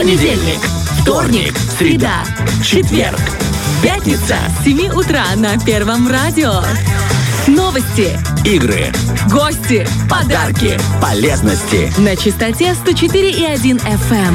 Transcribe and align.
Понедельник, 0.00 0.58
вторник, 1.02 1.54
среда, 1.78 2.24
четверг, 2.64 3.20
пятница. 3.82 4.38
С 4.58 4.64
7 4.64 4.88
утра 4.94 5.26
на 5.36 5.58
Первом 5.58 6.08
радио. 6.08 6.62
Новости, 7.46 8.18
Игры, 8.46 8.90
гости 9.30 9.86
подарки, 10.08 10.80
полезности. 11.02 11.92
на 11.98 12.16
частоте 12.16 12.74
104,1 12.82 13.78
FM. 13.82 14.34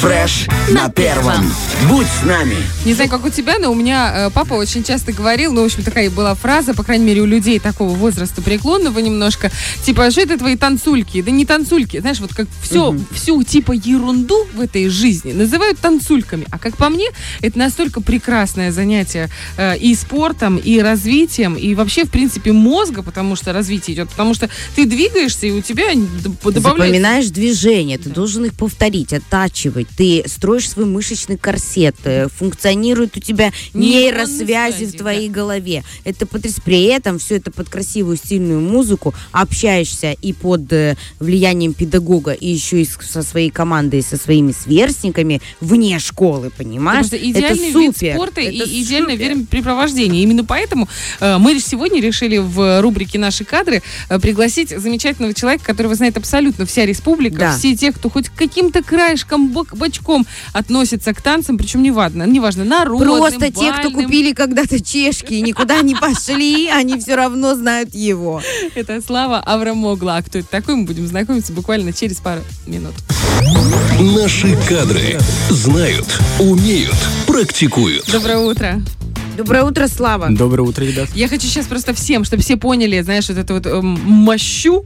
Фреш 0.00 0.46
на 0.70 0.88
первом. 0.88 1.44
Будь 1.90 2.06
с 2.06 2.24
нами. 2.24 2.56
Не 2.86 2.94
знаю, 2.94 3.10
как 3.10 3.22
у 3.26 3.28
тебя, 3.28 3.58
но 3.58 3.70
у 3.70 3.74
меня 3.74 4.28
э, 4.28 4.30
папа 4.30 4.54
очень 4.54 4.82
часто 4.82 5.12
говорил, 5.12 5.52
ну, 5.52 5.60
в 5.60 5.66
общем, 5.66 5.82
такая 5.82 6.08
была 6.08 6.34
фраза, 6.34 6.72
по 6.72 6.82
крайней 6.82 7.04
мере, 7.04 7.20
у 7.20 7.26
людей 7.26 7.58
такого 7.58 7.94
возраста 7.94 8.40
преклонного 8.40 8.98
немножко, 9.00 9.50
типа, 9.84 10.10
что 10.10 10.22
это 10.22 10.38
твои 10.38 10.56
танцульки? 10.56 11.20
Да 11.20 11.30
не 11.30 11.44
танцульки, 11.44 12.00
знаешь, 12.00 12.18
вот 12.20 12.32
как 12.32 12.48
все, 12.62 12.96
всю 13.12 13.42
типа 13.42 13.72
ерунду 13.72 14.46
в 14.54 14.60
этой 14.62 14.88
жизни 14.88 15.32
называют 15.32 15.78
танцульками. 15.80 16.46
А 16.50 16.58
как 16.58 16.78
по 16.78 16.88
мне, 16.88 17.08
это 17.42 17.58
настолько 17.58 18.00
прекрасное 18.00 18.72
занятие 18.72 19.28
э, 19.58 19.76
и 19.76 19.94
спортом, 19.94 20.56
и 20.56 20.80
развитием, 20.80 21.56
и 21.56 21.74
вообще, 21.74 22.06
в 22.06 22.10
принципе, 22.10 22.52
мозга, 22.52 23.02
потому 23.02 23.36
что 23.36 23.52
развитие 23.52 23.96
идет, 23.96 24.08
потому 24.08 24.32
что 24.32 24.48
ты 24.76 24.86
двигаешься, 24.86 25.46
и 25.46 25.50
у 25.50 25.60
тебя 25.60 25.88
добавляется... 25.92 26.60
Запоминаешь 26.70 27.26
движения, 27.26 27.98
ты 27.98 28.08
должен 28.08 28.46
их 28.46 28.54
повторить, 28.54 29.12
оттачивать. 29.12 29.89
Ты 29.96 30.24
строишь 30.26 30.68
свой 30.68 30.86
мышечный 30.86 31.36
корсет, 31.36 31.96
э, 32.04 32.28
функционируют 32.28 33.16
у 33.16 33.20
тебя 33.20 33.52
нейросвязи 33.74 34.44
связи, 34.76 34.84
в 34.86 34.98
твоей 34.98 35.28
голове. 35.28 35.84
Это 36.04 36.26
потряс- 36.26 36.60
При 36.64 36.84
этом 36.84 37.18
все 37.18 37.36
это 37.36 37.50
под 37.50 37.68
красивую 37.68 38.16
стильную 38.16 38.60
музыку, 38.60 39.14
общаешься 39.32 40.12
и 40.12 40.32
под 40.32 40.72
э, 40.72 40.96
влиянием 41.18 41.72
педагога, 41.74 42.32
и 42.32 42.48
еще 42.48 42.82
и 42.82 42.84
со 42.86 43.22
своей 43.22 43.50
командой, 43.50 44.02
со 44.02 44.16
своими 44.16 44.52
сверстниками 44.52 45.40
вне 45.60 45.98
школы, 45.98 46.50
понимаешь? 46.56 47.06
Что 47.06 47.16
идеальный 47.16 47.68
это 47.70 47.78
вид 47.78 47.96
супер. 47.96 48.14
спорта 48.14 48.40
это 48.40 48.64
и 48.64 48.82
идеальное 48.82 49.14
супер. 49.16 49.26
времяпрепровождение. 49.26 50.22
Именно 50.22 50.44
поэтому 50.44 50.88
э, 51.20 51.38
мы 51.38 51.58
сегодня 51.60 52.00
решили 52.00 52.38
в 52.38 52.80
рубрике 52.80 53.18
«Наши 53.18 53.44
кадры» 53.44 53.82
пригласить 54.22 54.70
замечательного 54.70 55.34
человека, 55.34 55.64
которого 55.64 55.94
знает 55.94 56.16
абсолютно 56.16 56.66
вся 56.66 56.86
республика, 56.86 57.38
Да. 57.38 57.56
все 57.58 57.76
те, 57.76 57.92
кто 57.92 58.08
хоть 58.10 58.28
каким-то 58.28 58.82
краешком, 58.82 59.48
бок- 59.52 59.74
бочком 59.80 60.26
относится 60.52 61.12
к 61.12 61.20
танцам, 61.20 61.58
причем 61.58 61.82
неважно, 61.82 62.22
неважно, 62.24 62.64
народным, 62.64 63.18
Просто 63.18 63.50
те, 63.50 63.72
кто 63.72 63.90
купили 63.90 64.32
когда-то 64.32 64.80
чешки 64.80 65.34
и 65.34 65.40
никуда 65.40 65.80
не 65.80 65.94
пошли, 65.96 66.68
они 66.68 66.98
все 67.00 67.16
равно 67.16 67.54
знают 67.54 67.94
его. 67.94 68.40
Это 68.74 69.00
Слава 69.00 69.38
Аврамогла. 69.40 70.18
А 70.18 70.22
кто 70.22 70.38
это 70.38 70.48
такой, 70.48 70.76
мы 70.76 70.84
будем 70.84 71.06
знакомиться 71.06 71.52
буквально 71.52 71.92
через 71.92 72.16
пару 72.18 72.42
минут. 72.66 72.94
Наши 73.98 74.56
кадры 74.68 75.18
знают, 75.48 76.20
умеют, 76.38 76.96
практикуют. 77.26 78.10
Доброе 78.10 78.38
утро. 78.38 78.82
Доброе 79.36 79.64
утро, 79.64 79.88
Слава. 79.88 80.28
Доброе 80.30 80.62
утро, 80.62 80.84
ребят. 80.84 81.08
Я 81.14 81.28
хочу 81.28 81.46
сейчас 81.46 81.66
просто 81.66 81.94
всем, 81.94 82.24
чтобы 82.24 82.42
все 82.42 82.56
поняли, 82.56 83.00
знаешь, 83.00 83.28
вот 83.28 83.38
эту 83.38 83.54
вот 83.54 83.66
эм, 83.66 83.98
мощу 84.04 84.84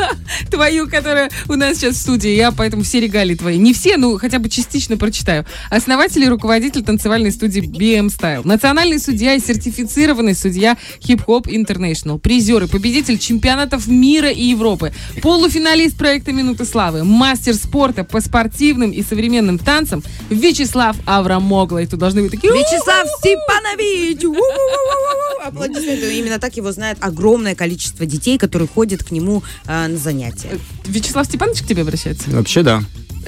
твою, 0.50 0.88
которая 0.88 1.30
у 1.48 1.54
нас 1.54 1.78
сейчас 1.78 1.94
в 1.94 2.00
студии. 2.00 2.30
Я 2.30 2.50
поэтому 2.50 2.82
все 2.82 3.00
регалии 3.00 3.34
твои. 3.34 3.56
Не 3.56 3.72
все, 3.72 3.96
ну 3.96 4.18
хотя 4.18 4.38
бы 4.38 4.48
частично 4.48 4.96
прочитаю. 4.96 5.46
Основатель 5.70 6.22
и 6.22 6.28
руководитель 6.28 6.82
танцевальной 6.82 7.30
студии 7.30 7.62
BM 7.62 8.06
Style. 8.06 8.42
Национальный 8.44 8.98
судья 8.98 9.34
и 9.34 9.40
сертифицированный 9.40 10.34
судья 10.34 10.76
Hip 11.00 11.24
Hop 11.26 11.46
International. 11.46 12.18
Призер 12.18 12.64
и 12.64 12.66
победитель 12.66 13.18
чемпионатов 13.18 13.86
мира 13.86 14.30
и 14.30 14.42
Европы. 14.42 14.92
Полуфиналист 15.22 15.96
проекта 15.96 16.32
«Минуты 16.32 16.64
славы». 16.64 17.04
Мастер 17.04 17.54
спорта 17.54 18.04
по 18.04 18.20
спортивным 18.20 18.90
и 18.90 19.02
современным 19.02 19.58
танцам 19.58 20.02
Вячеслав 20.30 20.96
Аврамогла. 21.06 21.82
И 21.82 21.86
тут 21.86 22.00
должны 22.00 22.22
быть 22.22 22.32
такие... 22.32 22.52
Вячеслав 22.52 23.06
Степанович! 23.18 23.83
У-у-у-у-у-у! 23.84 25.42
Аплодисменты. 25.44 26.18
Именно 26.18 26.38
так 26.38 26.56
его 26.56 26.72
знает 26.72 26.98
огромное 27.00 27.54
количество 27.54 28.06
детей, 28.06 28.38
которые 28.38 28.68
ходят 28.68 29.04
к 29.04 29.10
нему 29.10 29.42
э, 29.66 29.86
на 29.88 29.96
занятия. 29.96 30.58
Вячеслав 30.86 31.26
Степанович 31.26 31.62
к 31.62 31.66
тебе 31.66 31.82
обращается? 31.82 32.30
Вообще, 32.30 32.62
да. 32.62 32.82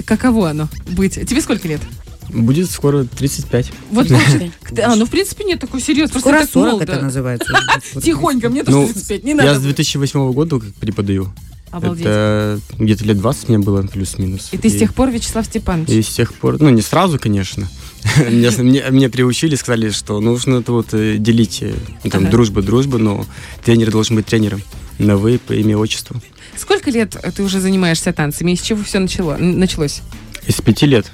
Каково 0.04 0.50
оно 0.50 0.68
быть? 0.90 1.14
Тебе 1.28 1.40
сколько 1.40 1.68
лет? 1.68 1.80
Будет 2.28 2.70
скоро 2.70 3.04
35. 3.04 3.72
Вот 3.92 4.10
вообще. 4.10 4.50
А, 4.82 4.96
ну 4.96 5.06
в 5.06 5.10
принципе 5.10 5.44
нет 5.44 5.60
такой 5.60 5.80
серьезно. 5.80 6.12
Просто 6.14 6.28
Скоро 6.28 6.40
так 6.40 6.50
40 6.50 6.72
молодо. 6.72 6.92
это 6.92 7.02
называется. 7.02 7.52
Тихонько, 8.02 8.48
мне 8.48 8.64
тоже 8.64 8.78
Ну, 8.78 8.86
35, 8.86 9.24
не 9.24 9.30
Я 9.30 9.36
надо. 9.36 9.58
с 9.60 9.62
2008 9.62 10.32
года 10.32 10.58
как 10.58 10.74
преподаю. 10.74 11.32
Обалдеть. 11.70 12.06
Это 12.06 12.60
где-то 12.78 13.04
лет 13.04 13.18
20 13.18 13.48
мне 13.48 13.58
было, 13.58 13.82
плюс-минус. 13.82 14.48
И 14.52 14.56
ты 14.58 14.70
с 14.70 14.78
тех 14.78 14.94
пор 14.94 15.10
Вячеслав 15.10 15.44
Степанович. 15.46 15.90
И 15.90 16.02
с 16.02 16.08
тех 16.08 16.32
пор, 16.34 16.60
ну, 16.60 16.70
не 16.70 16.80
сразу, 16.80 17.18
конечно. 17.18 17.68
Меня, 18.30 18.50
мне, 18.58 18.84
меня 18.90 19.08
приучили, 19.10 19.54
сказали, 19.56 19.90
что 19.90 20.20
нужно 20.20 20.56
это 20.56 20.72
вот 20.72 20.88
э, 20.92 21.16
делить, 21.18 21.58
э, 21.62 21.74
там, 22.10 22.22
Ага. 22.22 22.30
дружба, 22.30 22.62
дружба, 22.62 22.98
но 22.98 23.26
тренер 23.64 23.90
должен 23.90 24.16
быть 24.16 24.26
тренером. 24.26 24.62
На 24.98 25.16
вы, 25.16 25.38
по 25.38 25.52
имя, 25.52 25.76
отчеству. 25.76 26.20
Сколько 26.56 26.90
лет 26.90 27.16
ты 27.36 27.42
уже 27.42 27.60
занимаешься 27.60 28.12
танцами? 28.12 28.52
И 28.52 28.56
с 28.56 28.62
чего 28.62 28.82
все 28.82 28.98
начало, 28.98 29.36
началось? 29.36 30.00
Из 30.46 30.60
пяти 30.62 30.86
лет. 30.86 31.10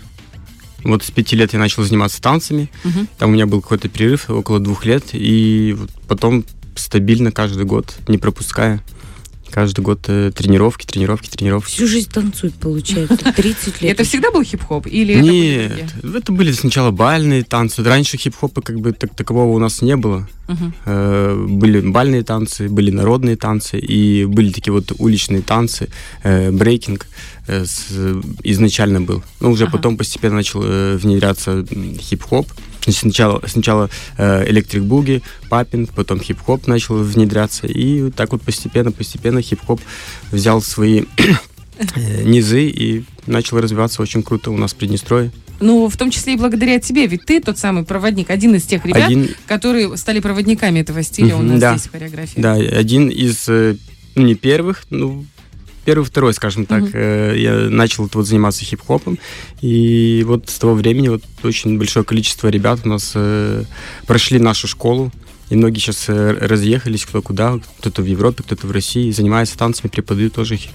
Вот 0.85 1.03
с 1.03 1.11
пяти 1.11 1.37
лет 1.37 1.53
я 1.53 1.59
начал 1.59 1.83
заниматься 1.83 2.21
танцами. 2.23 2.71
Мгм. 2.85 3.09
Там 3.19 3.31
у 3.31 3.33
меня 3.33 3.47
был 3.47 3.61
какой-то 3.61 3.89
перерыв 3.89 4.31
около 4.31 4.61
двух 4.61 4.85
лет. 4.85 5.05
И 5.13 5.77
потом 6.07 6.45
стабильно 6.77 7.33
каждый 7.33 7.65
год, 7.65 7.95
не 8.09 8.19
пропуская, 8.19 8.83
каждый 9.53 9.83
год 9.83 10.01
э, 10.09 10.33
тренировки, 10.35 10.87
тренировки, 10.87 11.29
тренировки. 11.29 11.71
Всю 11.71 11.87
жизнь 11.87 12.11
танцует, 12.11 12.55
получается. 12.55 13.17
30 13.37 13.83
лет. 13.83 13.93
Это 13.93 14.05
всегда 14.05 14.31
был 14.31 14.43
хип-хоп? 14.43 14.87
Или 14.87 15.15
это 15.15 15.23
были 15.25 15.33
Нет, 16.03 16.17
это 16.17 16.33
были 16.33 16.53
сначала 16.53 16.91
бальные 16.91 17.45
танцы. 17.45 17.83
Раньше 17.85 18.17
хип-хопа 18.17 18.63
как 18.63 18.81
бы 18.81 18.93
так 18.93 19.15
такового 19.15 19.53
у 19.55 19.59
нас 19.59 19.83
не 19.83 19.97
было. 19.97 20.29
Э, 20.87 21.47
были 21.49 21.81
бальные 21.81 22.23
танцы, 22.25 22.69
были 22.69 22.91
народные 22.91 23.37
танцы 23.37 23.79
и 23.79 24.25
были 24.25 24.51
такие 24.53 24.73
вот 24.73 24.93
уличные 24.99 25.43
танцы, 25.43 25.89
э, 26.23 26.51
брейкинг 26.51 27.07
изначально 28.45 29.01
был. 29.01 29.23
Но 29.41 29.51
уже 29.51 29.65
Ага. 29.65 29.73
потом 29.73 29.97
постепенно 29.97 30.37
начал 30.37 30.61
внедряться 30.61 31.67
хип-хоп. 31.99 32.47
Значит, 32.85 33.01
Сначала, 33.01 33.43
сначала 33.47 33.91
электрик 34.19 34.83
буги, 34.83 35.23
папинг, 35.49 35.91
потом 35.91 36.21
хип-хоп 36.21 36.67
начал 36.67 36.97
внедряться. 36.97 37.67
И 37.67 38.11
так 38.11 38.33
вот 38.33 38.43
постепенно, 38.43 38.93
постепенно 38.93 39.41
хип-хоп 39.41 39.81
взял 40.31 40.61
свои 40.61 41.05
э, 41.79 42.23
низы 42.25 42.67
и 42.69 43.05
начал 43.27 43.61
развиваться 43.61 44.03
очень 44.03 44.23
круто 44.23 44.51
у 44.51 44.57
нас 44.57 44.73
в 44.73 44.77
Приднестровье. 44.77 45.31
Ну, 45.61 45.89
в 45.89 45.97
том 45.97 46.11
числе 46.11 46.35
и 46.35 46.37
благодаря 46.37 46.81
тебе, 46.81 47.07
ведь 47.07 47.25
ты 47.25 47.41
тот 47.41 47.57
самый 47.57 47.85
проводник, 47.85 48.31
один 48.31 48.55
из 48.57 48.65
тех 48.65 48.85
ребят, 48.85 49.05
Один, 49.05 49.29
которые 49.47 49.97
стали 49.97 50.19
проводниками 50.19 50.81
этого 50.81 51.03
стиля 51.03 51.37
у 51.37 51.43
нас 51.43 51.61
да. 51.61 51.77
здесь 51.77 51.89
в 51.89 51.93
хореографии. 51.93 52.41
Да, 52.41 52.55
один 52.55 53.09
из, 53.09 53.49
э, 53.49 53.77
ну, 54.17 54.25
не 54.25 54.35
первых, 54.35 54.85
ну, 54.91 55.25
первый, 55.85 56.05
второй, 56.05 56.35
скажем 56.35 56.67
так. 56.67 56.85
Э, 56.93 57.35
Я 57.37 57.55
начал 57.71 58.09
вот 58.13 58.27
заниматься 58.27 58.65
хип-хопом, 58.65 59.19
и 59.61 60.25
вот 60.27 60.49
с 60.49 60.59
того 60.59 60.75
времени 60.75 61.09
вот 61.09 61.23
очень 61.43 61.79
большое 61.79 62.05
количество 62.05 62.49
ребят 62.49 62.81
у 62.85 62.89
нас 62.89 63.13
э, 63.15 63.65
прошли 64.07 64.39
нашу 64.39 64.69
школу, 64.69 65.11
и 65.51 65.57
многие 65.57 65.81
сейчас 65.81 66.09
э, 66.09 66.33
разъехались 66.41 67.05
кто 67.05 67.21
куда, 67.23 67.59
кто-то 67.79 68.03
в 68.03 68.07
Европе, 68.07 68.43
кто-то 68.43 68.67
в 68.67 68.71
России, 68.71 69.11
занимается 69.11 69.59
танцами, 69.59 69.91
преподают 69.91 70.35
тоже 70.35 70.57
хип 70.57 70.73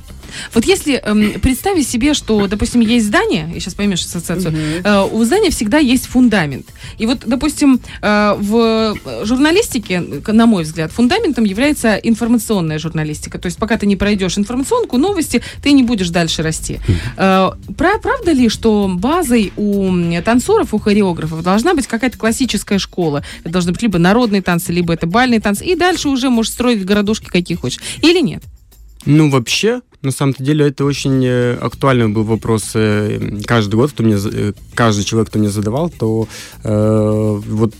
Вот 0.53 0.65
если 0.65 0.95
эм, 1.03 1.39
представить 1.39 1.87
себе, 1.87 2.13
что, 2.13 2.47
допустим, 2.47 2.81
есть 2.81 3.07
здание, 3.07 3.49
и 3.55 3.59
сейчас 3.59 3.73
поймешь 3.73 4.01
ассоциацию, 4.05 4.53
э, 4.83 5.07
у 5.11 5.23
здания 5.23 5.49
всегда 5.49 5.77
есть 5.77 6.07
фундамент. 6.07 6.67
И 6.97 7.05
вот, 7.05 7.23
допустим, 7.25 7.79
э, 8.01 8.35
в 8.37 8.95
журналистике, 9.23 9.99
на 10.27 10.45
мой 10.45 10.63
взгляд, 10.63 10.91
фундаментом 10.91 11.43
является 11.43 11.95
информационная 11.95 12.79
журналистика. 12.79 13.39
То 13.39 13.47
есть 13.47 13.57
пока 13.57 13.77
ты 13.77 13.85
не 13.85 13.95
пройдешь 13.95 14.37
информационку, 14.37 14.97
новости, 14.97 15.41
ты 15.61 15.71
не 15.71 15.83
будешь 15.83 16.09
дальше 16.09 16.43
расти. 16.43 16.79
Э, 17.17 17.51
пра- 17.77 17.99
правда 18.01 18.31
ли, 18.31 18.49
что 18.49 18.89
базой 18.93 19.53
у 19.57 19.91
танцоров, 20.23 20.73
у 20.73 20.79
хореографов 20.79 21.43
должна 21.43 21.73
быть 21.73 21.87
какая-то 21.87 22.17
классическая 22.17 22.79
школа? 22.79 23.23
Это 23.41 23.49
должны 23.49 23.71
быть 23.71 23.81
либо 23.81 23.97
народные 23.99 24.41
танцы, 24.41 24.71
либо 24.71 24.93
это 24.93 25.07
бальные 25.07 25.39
танцы, 25.39 25.65
и 25.65 25.75
дальше 25.75 26.09
уже 26.09 26.29
можешь 26.29 26.53
строить 26.53 26.85
городушки 26.85 27.25
какие 27.25 27.57
хочешь. 27.57 27.79
Или 28.01 28.21
нет? 28.21 28.43
Ну, 29.05 29.29
вообще, 29.29 29.81
на 30.01 30.11
самом-то 30.11 30.43
деле, 30.43 30.67
это 30.67 30.85
очень 30.85 31.23
э, 31.25 31.55
актуальный 31.55 32.07
был 32.07 32.23
вопрос 32.23 32.71
э, 32.75 33.39
каждый 33.45 33.75
год, 33.75 33.91
кто 33.91 34.03
мне, 34.03 34.17
э, 34.17 34.53
каждый 34.75 35.03
человек, 35.03 35.29
кто 35.29 35.39
мне 35.39 35.49
задавал, 35.49 35.89
то 35.89 36.27
э, 36.63 37.41
вот 37.45 37.73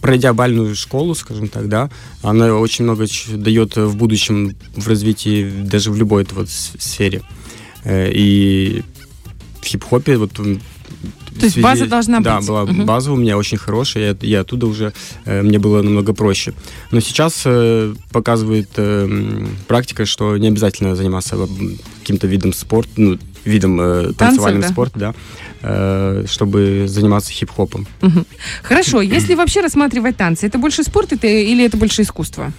пройдя 0.00 0.32
бальную 0.32 0.74
школу, 0.74 1.14
скажем 1.14 1.48
так, 1.48 1.68
да, 1.68 1.90
она 2.22 2.54
очень 2.54 2.84
много 2.84 3.06
дает 3.28 3.76
в 3.76 3.96
будущем 3.96 4.56
в 4.76 4.86
развитии 4.88 5.50
даже 5.50 5.90
в 5.90 5.96
любой 5.96 6.22
этой 6.22 6.34
вот 6.34 6.48
сфере. 6.48 7.22
И 7.84 8.84
в 9.60 9.64
хип-хопе 9.64 10.16
вот 10.16 10.38
То 11.40 11.46
есть 11.46 11.54
связи- 11.54 11.64
база 11.64 11.86
должна 11.86 12.20
да, 12.20 12.38
быть. 12.38 12.46
была 12.46 12.64
Мгм. 12.64 12.84
база 12.86 13.12
у 13.12 13.16
меня 13.16 13.36
очень 13.38 13.58
хорошая, 13.58 14.14
и, 14.20 14.26
и 14.26 14.34
оттуда 14.34 14.66
уже 14.66 14.92
э, 15.24 15.42
мне 15.42 15.58
было 15.58 15.82
намного 15.82 16.12
проще. 16.14 16.52
Но 16.90 17.00
сейчас 17.00 17.42
э, 17.44 17.94
показывает 18.12 18.68
э, 18.76 19.46
практика, 19.66 20.06
что 20.06 20.36
не 20.36 20.48
обязательно 20.48 20.94
заниматься 20.96 21.36
каким-то 22.00 22.26
видом 22.26 22.52
спорта, 22.52 22.90
ну, 22.96 23.18
видом 23.44 23.80
э, 23.80 24.12
танцевального 24.12 24.62
да? 24.66 24.68
спорта, 24.72 24.98
да, 24.98 25.14
э, 25.62 26.24
чтобы 26.28 26.84
заниматься 26.86 27.32
хип-хопом. 27.32 27.86
Мгм. 28.02 28.26
Хорошо, 28.62 29.00
если 29.00 29.34
вообще 29.34 29.60
рассматривать 29.62 30.16
танцы, 30.16 30.46
это 30.46 30.58
больше 30.58 30.82
спорт 30.84 31.12
это, 31.12 31.26
или 31.26 31.64
это 31.64 31.76
больше 31.76 32.02
искусство? 32.02 32.52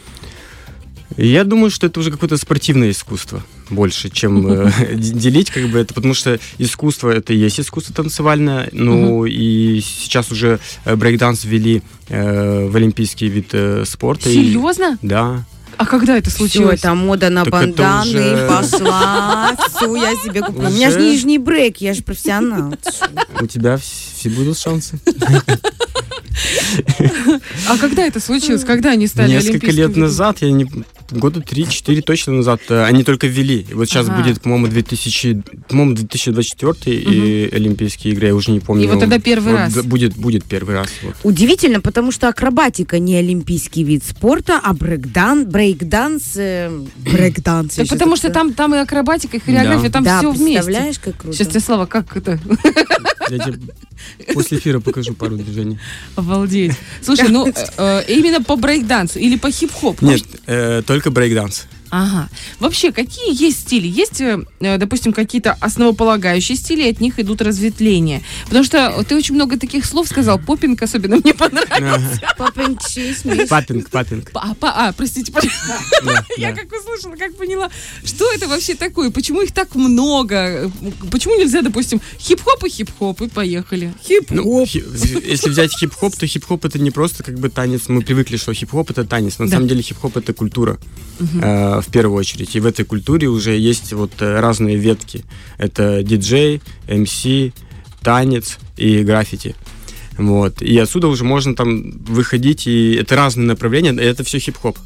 Я 1.18 1.44
думаю, 1.44 1.70
что 1.70 1.88
это 1.88 2.00
уже 2.00 2.10
какое-то 2.12 2.38
спортивное 2.38 2.92
искусство 2.92 3.44
больше, 3.70 4.10
чем 4.10 4.48
э, 4.48 4.72
делить 4.96 5.52
как 5.52 5.68
бы 5.70 5.80
это, 5.80 5.94
потому 5.94 6.14
что 6.14 6.40
искусство 6.58 7.10
это 7.10 7.34
и 7.34 7.38
есть 7.38 7.60
искусство 7.60 7.94
танцевальное, 7.96 8.70
ну 8.72 9.26
и 9.26 9.82
сейчас 9.82 10.32
уже 10.32 10.60
э, 10.86 10.96
брейкданс 10.96 11.44
ввели 11.46 11.82
э, 12.10 12.66
в 12.68 12.76
олимпийский 12.76 13.28
вид 13.28 13.54
спорта. 13.88 14.30
Серьезно? 14.30 14.98
Да. 15.02 15.46
А 15.78 15.86
когда 15.86 16.16
это 16.18 16.30
Все, 16.30 16.40
случилось? 16.40 16.80
это 16.80 16.94
мода 16.94 17.30
на 17.30 17.44
Так 17.44 17.52
банданы 17.54 18.10
уже- 18.12 18.48
пошла. 18.50 19.56
Все, 19.70 19.96
я 19.96 20.16
себе 20.16 20.42
куплю. 20.42 20.68
У 20.68 20.72
меня 20.72 20.92
же 20.92 20.98
Уже? 20.98 21.06
нижний 21.10 21.38
брейк, 21.40 21.78
я 21.78 21.94
же 21.94 22.04
профессионал. 22.04 22.76
У 23.40 23.48
тебя 23.48 23.76
вс- 23.76 24.14
все 24.16 24.30
будут 24.30 24.60
шансы. 24.60 25.00
А 27.68 27.78
когда 27.78 28.06
это 28.06 28.20
случилось? 28.20 28.64
Когда 28.64 28.92
они 28.92 29.08
стали 29.08 29.32
Несколько 29.32 29.72
лет 29.72 29.96
назад, 29.96 30.38
я 30.42 30.52
не 30.52 30.68
года 31.12 31.40
3-4 31.42 32.02
точно 32.02 32.34
назад, 32.34 32.62
э, 32.70 32.84
они 32.84 33.04
только 33.04 33.28
ввели. 33.28 33.66
И 33.70 33.74
вот 33.74 33.88
сейчас 33.90 34.08
Ага. 34.10 34.22
будет, 34.22 34.42
по-моему, 34.42 34.68
2000, 34.68 35.42
по-моему, 35.68 35.94
2024 35.96 36.96
и 36.98 37.50
Олимпийские 37.54 38.14
игры, 38.14 38.28
я 38.28 38.36
уже 38.36 38.52
не 38.52 38.60
помню. 38.60 38.84
И 38.86 38.88
вот 38.88 39.00
тогда 39.00 39.20
первый 39.20 39.54
Вот 39.54 39.60
раз. 39.60 39.74
да, 39.74 39.84
Будет, 39.84 40.16
будет 40.16 40.44
первый 40.46 40.76
раз. 40.76 40.90
вот. 41.04 41.16
Удивительно, 41.24 41.82
потому 41.82 42.12
что 42.12 42.28
акробатика 42.30 43.00
не 43.00 43.16
олимпийский 43.18 43.84
вид 43.84 44.04
спорта, 44.04 44.60
а 44.64 44.74
брейкдан, 44.74 45.48
брейкданс, 45.50 46.24
э, 46.36 46.70
брейкданс. 46.98 47.76
Так 47.76 47.88
потому 47.88 48.16
что 48.16 48.30
там, 48.30 48.54
там 48.54 48.74
и 48.76 48.78
акробатика, 48.78 49.38
и 49.38 49.40
хореография, 49.40 49.90
Да. 49.90 49.94
там 49.94 50.04
да, 50.04 50.20
все 50.20 50.32
вместе. 50.32 50.64
представляешь, 50.64 51.00
как 51.00 51.18
круто. 51.18 51.38
Сейчас 51.38 51.48
тебе, 51.48 51.60
Слава, 51.60 51.86
как 51.86 52.16
это? 52.18 52.40
Я 53.30 53.38
тебе 53.40 53.60
после 54.34 54.58
эфира 54.58 54.80
покажу 54.80 55.14
пару 55.14 55.38
движений. 55.38 55.78
Обалдеть. 56.16 56.74
Слушай, 57.02 57.30
ну 57.30 57.48
э, 57.78 58.04
именно 58.08 58.42
по 58.42 58.56
брейкдансу 58.56 59.20
или 59.20 59.38
по 59.38 59.50
хип-хопу? 59.52 60.06
Нет, 60.06 60.24
э, 60.48 60.82
только 61.02 61.10
брейкданс. 61.10 61.66
Ага. 61.92 62.30
Вообще, 62.60 62.92
какие 62.94 63.34
есть 63.40 63.60
стили? 63.62 63.86
Есть, 63.86 64.22
э, 64.22 64.40
э, 64.62 64.78
допустим, 64.78 65.12
какие-то 65.12 65.58
основополагающие 65.60 66.58
стили, 66.58 66.84
и 66.84 66.90
от 66.90 67.02
них 67.02 67.20
идут 67.20 67.42
разветвления. 67.42 68.22
Потому 68.46 68.64
что 68.64 69.04
ты 69.08 69.16
очень 69.16 69.36
много 69.36 69.58
таких 69.60 69.86
слов 69.86 70.08
сказал. 70.08 70.40
Поппинг 70.40 70.82
особенно 70.82 71.18
мне 71.18 71.34
понравился. 71.38 72.22
Шесть 72.90 73.26
Папинг, 73.50 73.90
папинг. 73.90 74.32
А, 74.62 74.94
простите, 74.94 75.34
Я 76.38 76.54
как 76.56 76.72
услышала, 76.72 77.16
как 77.18 77.36
поняла, 77.36 77.70
что 78.06 78.32
это 78.34 78.48
вообще 78.48 78.76
такое, 78.76 79.12
почему 79.12 79.42
их 79.42 79.52
так 79.52 79.76
много, 79.76 80.72
почему 81.12 81.36
нельзя, 81.38 81.62
допустим, 81.62 82.02
хип-хоп 82.20 82.64
и 82.64 82.70
хип-хоп, 82.70 83.22
и 83.22 83.28
поехали. 83.28 83.94
Ну, 84.32 84.66
хи- 84.66 84.84
если 85.28 85.50
взять 85.50 85.72
хип-хоп, 85.78 86.16
то 86.16 86.26
хип-хоп 86.26 86.64
это 86.66 86.80
не 86.80 86.92
просто 86.92 87.24
как 87.24 87.38
бы 87.38 87.50
танец. 87.50 87.82
Мы 87.90 88.02
привыкли, 88.02 88.38
что 88.38 88.54
хип-хоп 88.54 88.92
это 88.92 89.04
танец. 89.04 89.40
На 89.40 89.48
самом 89.50 89.68
деле 89.68 89.82
хип-хоп 89.82 90.16
это 90.16 90.34
культура 90.34 90.80
в 91.82 91.92
первую 91.92 92.18
очередь. 92.18 92.56
И 92.56 92.60
в 92.60 92.66
этой 92.66 92.86
культуре 92.86 93.28
уже 93.28 93.58
есть 93.58 93.94
вот 93.94 94.12
э, 94.20 94.40
разные 94.40 94.78
ветки. 94.78 95.24
Это 95.58 96.04
диджей, 96.04 96.62
МС, 96.88 97.26
танец 98.02 98.58
и 98.78 99.04
граффити. 99.04 99.56
Вот. 100.18 100.62
И 100.62 100.78
отсюда 100.78 101.08
уже 101.08 101.24
можно 101.24 101.56
там 101.56 101.92
выходить, 102.06 102.68
и 102.68 102.94
это 102.94 103.16
разные 103.16 103.48
направления, 103.48 103.96
это 103.96 104.24
все 104.24 104.40
хип-хоп. 104.40 104.78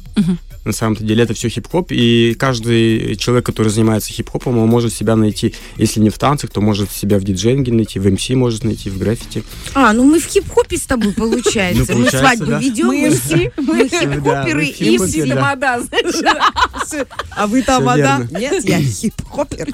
На 0.66 0.72
самом-то 0.72 1.04
деле 1.04 1.22
это 1.22 1.32
все 1.32 1.48
хип-хоп, 1.48 1.92
и 1.92 2.34
каждый 2.36 3.14
человек, 3.14 3.46
который 3.46 3.68
занимается 3.68 4.12
хип-хопом, 4.12 4.58
он 4.58 4.68
может 4.68 4.92
себя 4.92 5.14
найти, 5.14 5.54
если 5.76 6.00
не 6.00 6.10
в 6.10 6.18
танцах, 6.18 6.50
то 6.50 6.60
может 6.60 6.90
себя 6.90 7.20
в 7.20 7.22
диджейнге 7.22 7.72
найти, 7.72 8.00
в 8.00 8.10
МС 8.10 8.28
может 8.30 8.64
найти, 8.64 8.90
в 8.90 8.98
граффити. 8.98 9.44
А, 9.74 9.92
ну 9.92 10.02
мы 10.02 10.18
в 10.18 10.26
хип-хопе 10.26 10.76
с 10.76 10.82
тобой, 10.82 11.12
получается. 11.12 11.92
Ну, 11.94 12.00
Мы 12.00 12.10
свадьбу 12.10 12.46
да. 12.46 12.58
ведем, 12.58 12.88
мы 12.88 13.10
все- 13.10 13.52
мы 13.58 13.88
хип-хоперы 13.88 14.66
и 14.66 14.98
да. 14.98 15.34
тамада, 15.36 15.82
А 17.36 17.46
вы 17.46 17.62
тамада? 17.62 18.28
Нет, 18.32 18.64
я 18.64 18.82
хип-хопер. 18.82 19.72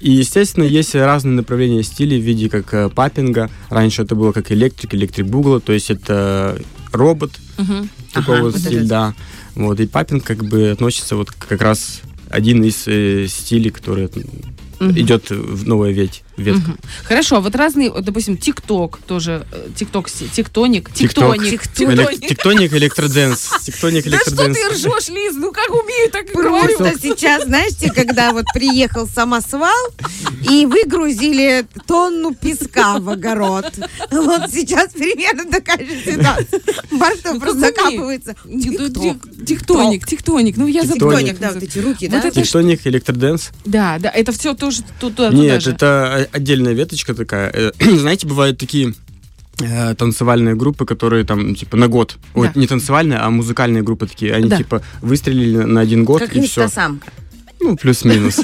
И, 0.00 0.10
естественно, 0.10 0.64
есть 0.64 0.94
разные 0.94 1.34
направления 1.34 1.82
стилей 1.82 2.18
в 2.18 2.24
виде 2.24 2.48
как 2.48 2.72
э, 2.72 2.88
паппинга. 2.88 3.50
Раньше 3.68 4.02
это 4.02 4.14
было 4.14 4.32
как 4.32 4.50
электрик, 4.52 4.94
электрик 4.94 5.26
бугла, 5.26 5.60
то 5.60 5.74
есть 5.74 5.90
это 5.90 6.58
робот, 6.92 7.32
такого 8.12 8.48
Ага, 8.48 8.58
стиля, 8.58 8.84
да. 8.84 9.14
Вот, 9.58 9.80
и 9.80 9.86
паппинг 9.88 10.22
как 10.22 10.44
бы 10.44 10.70
относится 10.70 11.16
вот 11.16 11.32
как 11.32 11.60
раз 11.62 12.02
один 12.30 12.62
из 12.62 12.86
э, 12.86 13.26
стилей, 13.26 13.72
который 13.72 14.06
идет 14.78 15.30
в 15.30 15.66
новая 15.66 15.90
веть, 15.90 16.22
ветка. 16.42 16.72
Хорошо, 17.04 17.36
а 17.36 17.40
вот 17.40 17.54
разные, 17.54 17.90
вот, 17.90 18.04
допустим, 18.04 18.36
ТикТок 18.36 18.98
тоже, 19.06 19.46
э, 19.52 19.68
ТикТок, 19.76 20.10
тиктоник, 20.10 20.90
Тикток. 20.92 21.34
тиктоник, 21.44 22.10
Элек- 22.10 22.28
тиктоник. 22.28 22.72
Электроденс. 22.72 23.48
Да 23.68 23.72
что 23.72 23.90
электроденс. 23.90 24.56
ты 24.58 24.68
ржешь, 24.70 25.08
Лиз, 25.08 25.34
ну 25.34 25.52
как 25.52 25.70
умею, 25.70 26.10
так 26.10 26.30
и 26.30 26.32
говорю. 26.34 26.76
Просто 26.76 26.98
сейчас, 27.00 27.44
знаете, 27.44 27.90
когда 27.92 28.32
вот 28.32 28.44
приехал 28.54 29.06
самосвал, 29.06 29.72
и 30.48 30.66
выгрузили 30.66 31.66
тонну 31.86 32.34
песка 32.34 32.98
в 32.98 33.08
огород. 33.10 33.66
Вот 34.10 34.50
сейчас 34.50 34.92
примерно 34.92 35.44
такая 35.50 35.78
же 35.78 36.00
ситуация. 36.04 36.60
Бартов 36.90 37.34
Ну, 37.34 37.40
просто 37.40 37.58
закапывается. 37.60 38.34
Тиктоник, 39.46 40.06
тиктоник, 40.06 40.56
ну 40.56 40.66
я 40.66 40.82
забыла. 40.84 41.12
Тектоник, 41.16 41.38
да, 41.38 41.52
вот 41.52 41.62
эти 41.62 41.78
руки, 41.78 42.08
да? 42.08 42.18
это 42.18 42.30
Тектоник, 42.30 42.86
электроденс. 42.86 43.50
Да, 43.64 43.98
да, 43.98 44.10
это 44.10 44.32
все 44.32 44.54
тоже 44.54 44.82
ту- 45.00 45.10
туда, 45.10 45.30
туда 45.30 45.42
Нет, 45.42 45.66
это 45.66 46.27
о- 46.27 46.27
отдельная 46.32 46.72
веточка 46.72 47.14
такая. 47.14 47.50
Э, 47.52 47.72
Знаете, 47.80 48.26
бывают 48.26 48.58
такие 48.58 48.94
э, 49.60 49.94
танцевальные 49.94 50.54
группы, 50.54 50.84
которые 50.86 51.24
там, 51.24 51.54
типа, 51.54 51.76
на 51.76 51.88
год. 51.88 52.16
Ой, 52.34 52.50
Да. 52.54 52.60
не 52.60 52.66
танцевальные, 52.66 53.18
а 53.18 53.30
музыкальные 53.30 53.82
группы 53.82 54.06
такие. 54.06 54.34
Они, 54.34 54.48
Да. 54.48 54.56
типа, 54.58 54.82
выстрелили 55.02 55.58
на- 55.58 55.80
один 55.80 56.04
год, 56.04 56.20
Как 56.20 56.30
и 56.36 56.40
все. 56.40 56.62
инстасамка. 56.64 57.08
Ну, 57.60 57.76
плюс-минус. 57.76 58.40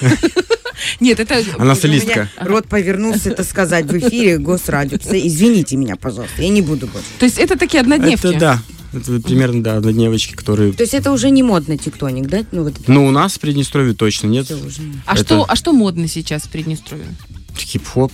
Нет, 1.00 1.20
это... 1.20 1.42
Она 1.58 1.74
солистка. 1.74 2.28
рот 2.40 2.66
повернулся 2.68 3.30
это 3.30 3.44
сказать 3.44 3.86
в 3.86 3.96
эфире 3.96 4.38
Госрадио. 4.38 4.98
Извините 4.98 5.76
меня, 5.76 5.96
пожалуйста, 5.96 6.42
я 6.42 6.48
не 6.48 6.62
буду 6.62 6.86
больше. 6.88 7.06
То 7.18 7.24
есть 7.26 7.38
это 7.38 7.56
такие 7.58 7.80
однодневки? 7.80 8.26
Это 8.26 8.38
да. 8.38 8.62
Это 8.92 9.20
примерно, 9.20 9.60
да, 9.60 9.76
однодневочки, 9.78 10.34
которые... 10.34 10.72
То 10.72 10.82
есть 10.84 10.94
это 10.94 11.10
уже 11.10 11.30
не 11.30 11.42
модно 11.42 11.76
тектоник, 11.76 12.26
да? 12.28 12.44
Ну, 12.52 12.62
вот 12.62 12.78
это 12.78 12.92
Ну, 12.92 13.06
у 13.06 13.10
нас 13.10 13.34
в 13.34 13.40
Приднестровье 13.40 13.92
точно 13.92 14.28
нет. 14.28 14.46
А, 15.06 15.14
Это- 15.14 15.24
что, 15.24 15.44
а 15.48 15.56
что 15.56 15.72
модно 15.72 16.06
сейчас 16.06 16.42
в 16.44 16.48
Приднестровье? 16.50 17.06
Хип-хоп. 17.58 18.12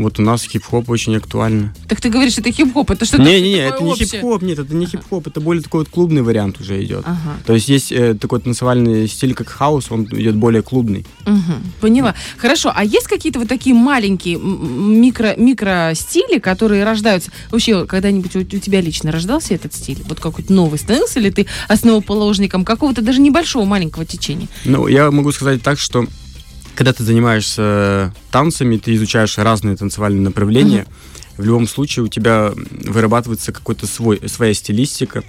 Вот 0.00 0.18
у 0.18 0.22
нас 0.22 0.44
хип-хоп 0.44 0.88
очень 0.88 1.14
актуально. 1.16 1.74
Так 1.86 2.00
ты 2.00 2.08
говоришь, 2.08 2.38
это 2.38 2.50
хип-хоп, 2.50 2.90
это 2.90 3.04
что-то 3.04 3.22
Не-не-не, 3.22 3.56
такое 3.56 3.74
это 3.74 3.84
не 3.84 3.90
общее? 3.92 4.08
хип-хоп, 4.08 4.42
нет, 4.42 4.58
это 4.58 4.74
не 4.74 4.86
хип-хоп, 4.86 5.26
это 5.26 5.40
более 5.40 5.62
такой 5.62 5.80
вот 5.80 5.90
клубный 5.90 6.22
вариант 6.22 6.58
уже 6.58 6.82
идет. 6.82 7.04
Ага. 7.04 7.36
То 7.44 7.52
есть 7.52 7.68
есть 7.68 7.92
э, 7.92 8.14
такой 8.14 8.40
танцевальный 8.40 9.06
стиль, 9.08 9.34
как 9.34 9.48
хаус, 9.48 9.90
он 9.90 10.04
идет 10.04 10.36
более 10.36 10.62
клубный. 10.62 11.04
Мгм, 11.26 11.62
поняла. 11.82 12.14
Хорошо, 12.38 12.72
а 12.74 12.82
есть 12.82 13.08
какие-то 13.08 13.40
вот 13.40 13.48
такие 13.48 13.74
маленькие 13.74 14.38
микро, 14.38 15.34
микро-стили, 15.36 16.38
которые 16.38 16.84
рождаются? 16.84 17.30
Вообще, 17.50 17.84
когда-нибудь 17.84 18.34
у, 18.36 18.40
у 18.40 18.44
тебя 18.44 18.80
лично 18.80 19.12
рождался 19.12 19.54
этот 19.54 19.74
стиль? 19.74 20.02
Вот 20.08 20.18
какой-то 20.18 20.50
новый 20.52 20.78
становился 20.78 21.20
или 21.20 21.28
ты 21.28 21.46
основоположником 21.68 22.64
какого-то 22.64 23.02
даже 23.02 23.20
небольшого 23.20 23.66
маленького 23.66 24.06
течения? 24.06 24.48
Ну, 24.64 24.86
я 24.86 25.10
могу 25.10 25.30
сказать 25.32 25.62
так, 25.62 25.78
что 25.78 26.06
когда 26.74 26.92
ты 26.92 27.04
занимаешься 27.04 28.14
танцами, 28.30 28.76
ты 28.78 28.94
изучаешь 28.94 29.38
разные 29.38 29.76
танцевальные 29.76 30.22
направления, 30.22 30.86
в 31.36 31.44
любом 31.44 31.66
случае 31.66 32.04
у 32.04 32.08
тебя 32.08 32.52
вырабатывается 32.54 33.52
какой-то 33.52 33.86
свой, 33.86 34.20
своя 34.28 34.52
стилистика, 34.52 35.24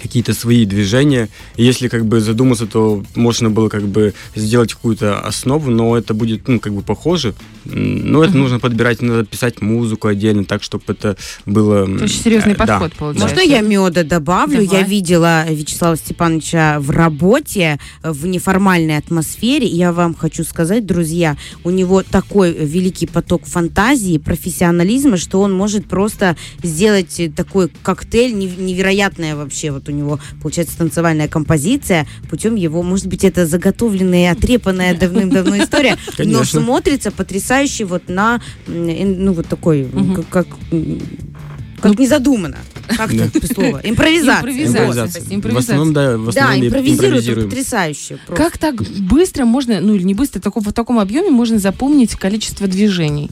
какие-то 0.00 0.34
свои 0.34 0.64
движения. 0.64 1.28
И 1.56 1.64
если 1.64 1.88
как 1.88 2.06
бы 2.06 2.20
задуматься, 2.20 2.66
то 2.66 3.02
можно 3.14 3.50
было 3.50 3.68
как 3.68 3.88
бы 3.88 4.14
сделать 4.36 4.74
какую-то 4.74 5.18
основу, 5.20 5.70
но 5.70 5.96
это 5.96 6.14
будет, 6.14 6.46
ну, 6.46 6.60
как 6.60 6.72
бы 6.74 6.82
похоже. 6.82 7.34
Но 7.64 8.22
это 8.22 8.36
нужно 8.36 8.58
подбирать, 8.60 9.00
надо 9.02 9.24
писать 9.24 9.62
музыку 9.62 10.08
отдельно, 10.08 10.44
так, 10.44 10.62
чтобы 10.62 10.84
это 10.88 11.16
было... 11.46 11.84
Это 11.84 12.04
очень 12.04 12.22
серьезный 12.22 12.52
э, 12.52 12.56
да. 12.56 12.78
подход 12.78 12.92
получается. 12.94 13.34
Можно 13.34 13.50
я 13.50 13.60
меда 13.60 14.04
добавлю? 14.04 14.64
Давай. 14.66 14.82
Я 14.82 14.86
видела 14.86 15.44
Вячеслава 15.48 15.96
Степановича 15.96 16.78
в 16.80 16.90
работе, 16.90 17.78
в 18.02 18.26
неформальной 18.26 18.98
атмосфере. 18.98 19.66
Я 19.66 19.92
вам 19.92 20.14
хочу 20.14 20.44
сказать, 20.44 20.84
друзья, 20.86 21.36
у 21.64 21.70
него 21.70 22.02
такой 22.02 22.52
великий 22.52 23.06
поток 23.06 23.46
фантазии, 23.46 24.18
профессионализма, 24.18 25.16
что 25.16 25.40
он 25.40 25.52
может 25.52 25.86
просто 25.86 26.36
сделать 26.62 27.20
такой 27.34 27.70
коктейль 27.82 28.34
нев- 28.34 28.60
невероятная 28.60 29.36
вообще. 29.36 29.70
Вот 29.70 29.88
у 29.88 29.92
него 29.92 30.20
получается 30.42 30.76
танцевальная 30.76 31.28
композиция 31.28 32.06
путем 32.28 32.56
его, 32.56 32.82
может 32.82 33.06
быть, 33.06 33.24
это 33.24 33.46
заготовленная, 33.46 34.32
отрепанная 34.32 34.94
давным-давно 34.94 35.58
история, 35.62 35.96
но 36.18 36.44
смотрится 36.44 37.10
потрясающе 37.10 37.53
вот 37.84 38.08
на, 38.08 38.40
ну 38.66 39.32
вот 39.32 39.46
такой, 39.46 39.84
Мгм. 39.84 40.14
как, 40.14 40.28
как, 40.28 40.46
как 41.80 41.98
не 41.98 42.06
задумано. 42.06 42.56
Как 42.96 43.14
Да. 43.16 43.24
это 43.32 43.46
слово? 43.46 43.80
Импровизация. 43.82 44.50
Импровизация. 44.50 45.22
Импровизация. 45.30 45.52
В 45.52 45.56
основном, 45.58 45.92
да, 45.94 46.16
в 46.18 46.24
Да, 46.24 46.28
основном 46.30 46.62
и 46.62 46.66
импровизируют 46.68 47.50
потрясающе. 47.50 48.18
просто. 48.26 48.42
Как 48.44 48.58
так 48.58 48.74
быстро 49.00 49.44
можно, 49.44 49.80
ну 49.80 49.94
или 49.94 50.02
не 50.02 50.14
быстро, 50.14 50.40
такого, 50.40 50.64
в 50.70 50.72
таком 50.72 50.98
объеме 50.98 51.30
можно 51.30 51.58
запомнить 51.58 52.14
количество 52.16 52.66
движений? 52.66 53.30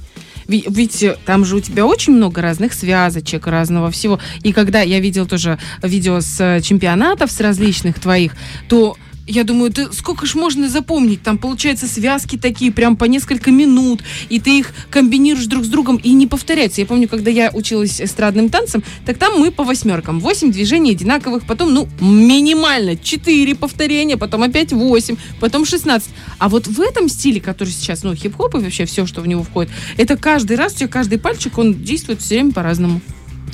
Ви- 0.48 0.64
Ведь 0.68 1.02
э, 1.02 1.16
там 1.24 1.44
же 1.44 1.56
у 1.56 1.60
тебя 1.60 1.86
очень 1.86 2.14
много 2.14 2.42
разных 2.42 2.72
связочек, 2.72 3.46
разного 3.46 3.90
всего. 3.90 4.18
И 4.42 4.52
когда 4.52 4.80
я 4.80 4.98
видел 5.00 5.26
тоже 5.26 5.58
видео 5.82 6.20
с 6.20 6.40
э, 6.40 6.60
чемпионатов, 6.62 7.30
с 7.30 7.40
различных 7.40 8.00
твоих, 8.00 8.32
то 8.68 8.96
я 9.32 9.44
думаю, 9.44 9.72
ты 9.72 9.90
сколько 9.92 10.26
ж 10.26 10.34
можно 10.34 10.68
запомнить? 10.68 11.22
Там, 11.22 11.38
получается, 11.38 11.86
связки 11.86 12.36
такие, 12.36 12.70
прям 12.70 12.96
по 12.96 13.04
несколько 13.04 13.50
минут, 13.50 14.02
и 14.28 14.38
ты 14.38 14.58
их 14.58 14.72
комбинируешь 14.90 15.46
друг 15.46 15.64
с 15.64 15.68
другом 15.68 15.96
и 15.96 16.12
не 16.12 16.26
повторяются. 16.26 16.82
Я 16.82 16.86
помню, 16.86 17.08
когда 17.08 17.30
я 17.30 17.50
училась 17.52 18.00
эстрадным 18.00 18.50
танцам, 18.50 18.84
так 19.06 19.16
там 19.16 19.40
мы 19.40 19.50
по 19.50 19.64
восьмеркам. 19.64 20.20
Восемь 20.20 20.52
движений 20.52 20.90
одинаковых, 20.90 21.46
потом, 21.46 21.72
ну, 21.72 21.88
минимально 22.00 22.96
четыре 22.96 23.54
повторения, 23.54 24.18
потом 24.18 24.42
опять 24.42 24.72
восемь, 24.72 25.16
потом 25.40 25.64
16. 25.64 26.10
А 26.38 26.48
вот 26.50 26.66
в 26.66 26.80
этом 26.80 27.08
стиле, 27.08 27.40
который 27.40 27.70
сейчас, 27.70 28.02
ну, 28.02 28.14
хип-хоп 28.14 28.54
и 28.56 28.58
вообще 28.58 28.84
все, 28.84 29.06
что 29.06 29.22
в 29.22 29.26
него 29.26 29.42
входит, 29.42 29.72
это 29.96 30.18
каждый 30.18 30.56
раз, 30.58 30.74
у 30.74 30.76
тебя 30.76 30.88
каждый 30.88 31.18
пальчик, 31.18 31.56
он 31.56 31.82
действует 31.82 32.20
все 32.20 32.34
время 32.34 32.52
по-разному. 32.52 33.00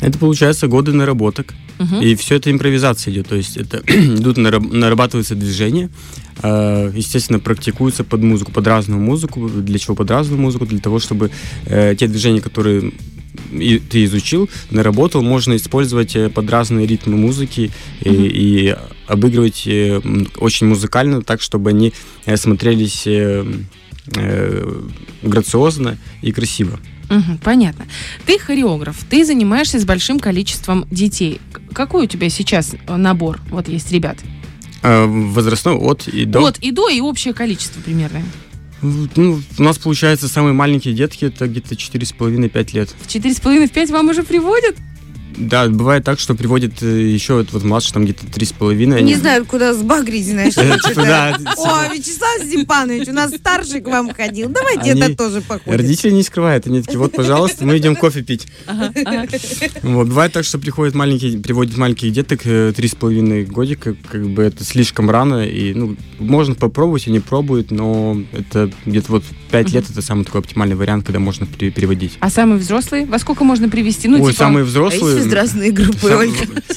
Это 0.01 0.19
получается 0.19 0.69
годы 0.69 0.93
наработок. 0.93 1.55
Мгм. 1.79 2.01
И 2.01 2.15
все 2.15 2.37
это 2.37 2.51
импровизация 2.51 3.13
идет. 3.13 3.29
То 3.29 3.37
есть 3.37 3.57
это 3.57 3.79
идут 3.87 4.39
нараб- 4.39 4.73
нарабатываются 4.73 5.35
движения, 5.35 5.91
э, 6.43 6.93
естественно, 6.95 7.41
практикуются 7.41 8.05
под 8.05 8.23
музыку, 8.23 8.53
под 8.53 8.67
разную 8.67 9.01
музыку. 9.01 9.49
Для 9.49 9.79
чего 9.79 9.95
под 9.97 10.11
разную 10.11 10.41
музыку? 10.41 10.67
Для 10.67 10.79
того, 10.79 10.99
чтобы 10.99 11.31
э, 11.67 11.95
те 11.97 12.07
движения, 12.07 12.41
которые 12.41 12.93
и 13.53 13.79
ты 13.79 14.05
изучил, 14.05 14.51
наработал, 14.71 15.23
можно 15.23 15.55
использовать 15.57 16.17
э, 16.17 16.29
под 16.29 16.51
разные 16.51 16.87
ритмы 16.87 17.17
музыки 17.17 17.71
и, 18.01 18.11
и 18.11 18.77
обыгрывать 19.07 19.67
очень 20.37 20.67
музыкально, 20.67 21.23
так, 21.23 21.41
чтобы 21.41 21.71
они 21.71 21.93
смотрелись 22.37 23.07
грациозно 25.23 25.99
и 26.23 26.33
красиво. 26.33 26.79
Мгм, 27.11 27.39
понятно. 27.39 27.87
Ты 28.27 28.39
хореограф, 28.39 29.05
ты 29.09 29.25
занимаешься 29.25 29.79
с 29.79 29.85
большим 29.85 30.19
количеством 30.19 30.87
детей. 30.91 31.41
Какой 31.73 32.05
у 32.05 32.07
тебя 32.07 32.29
сейчас 32.29 32.75
э, 32.75 32.97
набор? 32.97 33.41
Вот 33.51 33.69
есть 33.69 33.91
ребят. 33.93 34.19
Э, 34.83 35.07
возрастной 35.07 35.77
от 35.77 36.09
и 36.09 36.25
до. 36.25 36.47
От 36.47 36.59
и 36.59 36.71
до, 36.71 36.89
и 36.89 37.01
общее 37.01 37.35
количество 37.35 37.81
примерно. 37.81 38.23
Ну, 38.81 39.41
у 39.59 39.63
нас, 39.63 39.79
получается, 39.79 40.29
самые 40.29 40.53
маленькие 40.53 40.95
детки, 40.95 41.25
это 41.25 41.49
где-то 41.49 41.75
4,5-5 41.75 42.75
лет. 42.75 42.95
В 43.01 43.09
4,5-5 43.09 43.93
вам 43.93 44.09
уже 44.11 44.23
приводят? 44.23 44.77
Да, 45.39 45.69
бывает 45.69 46.05
так, 46.05 46.19
что 46.19 46.35
приводит 46.35 46.83
э, 46.83 47.01
еще 47.09 47.35
вот, 47.35 47.53
вот 47.53 47.63
младше, 47.65 47.93
там 47.93 48.05
где-то 48.05 48.27
3,5. 48.27 48.95
они- 48.97 49.03
Не 49.03 49.15
знаю, 49.15 49.45
куда 49.47 49.73
сбагрить, 49.75 50.27
знаешь. 50.27 50.55
Э, 50.57 50.77
типа, 50.87 51.03
да, 51.03 51.37
О, 51.57 51.95
Вячеслав 51.95 52.43
Степанович, 52.45 53.09
у 53.09 53.13
нас 53.13 53.33
старший 53.35 53.81
к 53.81 53.87
вам 53.89 54.13
ходил. 54.13 54.49
Давайте 54.49 54.91
это 54.91 55.17
тоже 55.17 55.41
походит. 55.41 55.81
Родители 55.81 56.11
не 56.11 56.23
скрывают, 56.23 56.67
они 56.67 56.83
такие, 56.83 56.99
вот, 56.99 57.13
пожалуйста, 57.13 57.65
мы 57.65 57.79
идем 57.79 57.95
кофе 57.97 58.23
пить. 58.23 58.47
Вот, 59.83 60.09
бывает 60.09 60.33
так, 60.33 60.45
что 60.45 60.59
приходят 60.59 60.95
маленькие, 60.95 61.39
приводят 61.39 61.77
маленьких 61.77 62.13
деток, 62.13 62.41
э, 62.45 62.73
три 62.75 62.89
с 62.89 62.95
половиной 62.95 63.45
годика, 63.45 63.95
как 64.11 64.29
бы 64.29 64.43
это 64.43 64.65
слишком 64.65 65.11
рано, 65.11 65.47
и, 65.47 65.75
ну, 65.75 65.97
можно 66.19 66.55
попробовать, 66.55 67.07
они 67.07 67.21
пробуют, 67.21 67.71
но 67.71 68.21
это 68.33 68.71
где-то 68.87 69.13
вот 69.13 69.25
5 69.51 69.73
лет, 69.73 69.85
это 69.91 70.03
самый 70.03 70.25
такой 70.25 70.41
оптимальный 70.41 70.77
вариант, 70.77 71.07
когда 71.07 71.19
можно 71.19 71.47
пере- 71.47 71.71
переводить. 71.71 72.13
А 72.21 72.31
самые 72.31 72.59
взрослые? 72.59 73.07
Во 73.07 73.19
сколько 73.19 73.45
можно 73.45 73.69
привести? 73.69 74.09
Ну, 74.09 74.23
Ой, 74.23 74.33
типа, 74.33 74.45
самые 74.45 74.65
А 74.65 74.67
есть 75.29 75.35
разные 75.37 75.71
группы, 75.71 76.07
Ольга? 76.15 76.37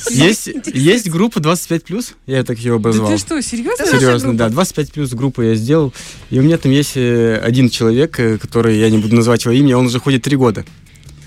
Есть, 0.09 0.49
есть 0.73 1.09
группа 1.09 1.39
25 1.39 1.83
плюс, 1.85 2.13
я 2.27 2.43
так 2.43 2.57
ее 2.57 2.71
Да 2.71 2.75
обозвал. 2.75 3.09
ты 3.11 3.17
что, 3.17 3.41
серьезно? 3.41 3.85
Серьезно, 3.85 4.29
группа. 4.29 4.37
да. 4.45 4.49
25 4.49 4.91
плюс 4.91 5.11
группу 5.11 5.41
я 5.41 5.55
сделал. 5.55 5.93
И 6.29 6.39
у 6.39 6.43
меня 6.43 6.57
там 6.57 6.71
есть 6.71 6.93
э, 6.95 7.37
один 7.37 7.69
человек, 7.69 8.19
э, 8.19 8.37
который, 8.37 8.77
я 8.79 8.89
не 8.89 8.97
буду 8.97 9.15
называть 9.15 9.45
его 9.45 9.53
имя, 9.53 9.77
он 9.77 9.85
уже 9.87 9.99
ходит 9.99 10.23
три 10.23 10.35
года. 10.35 10.65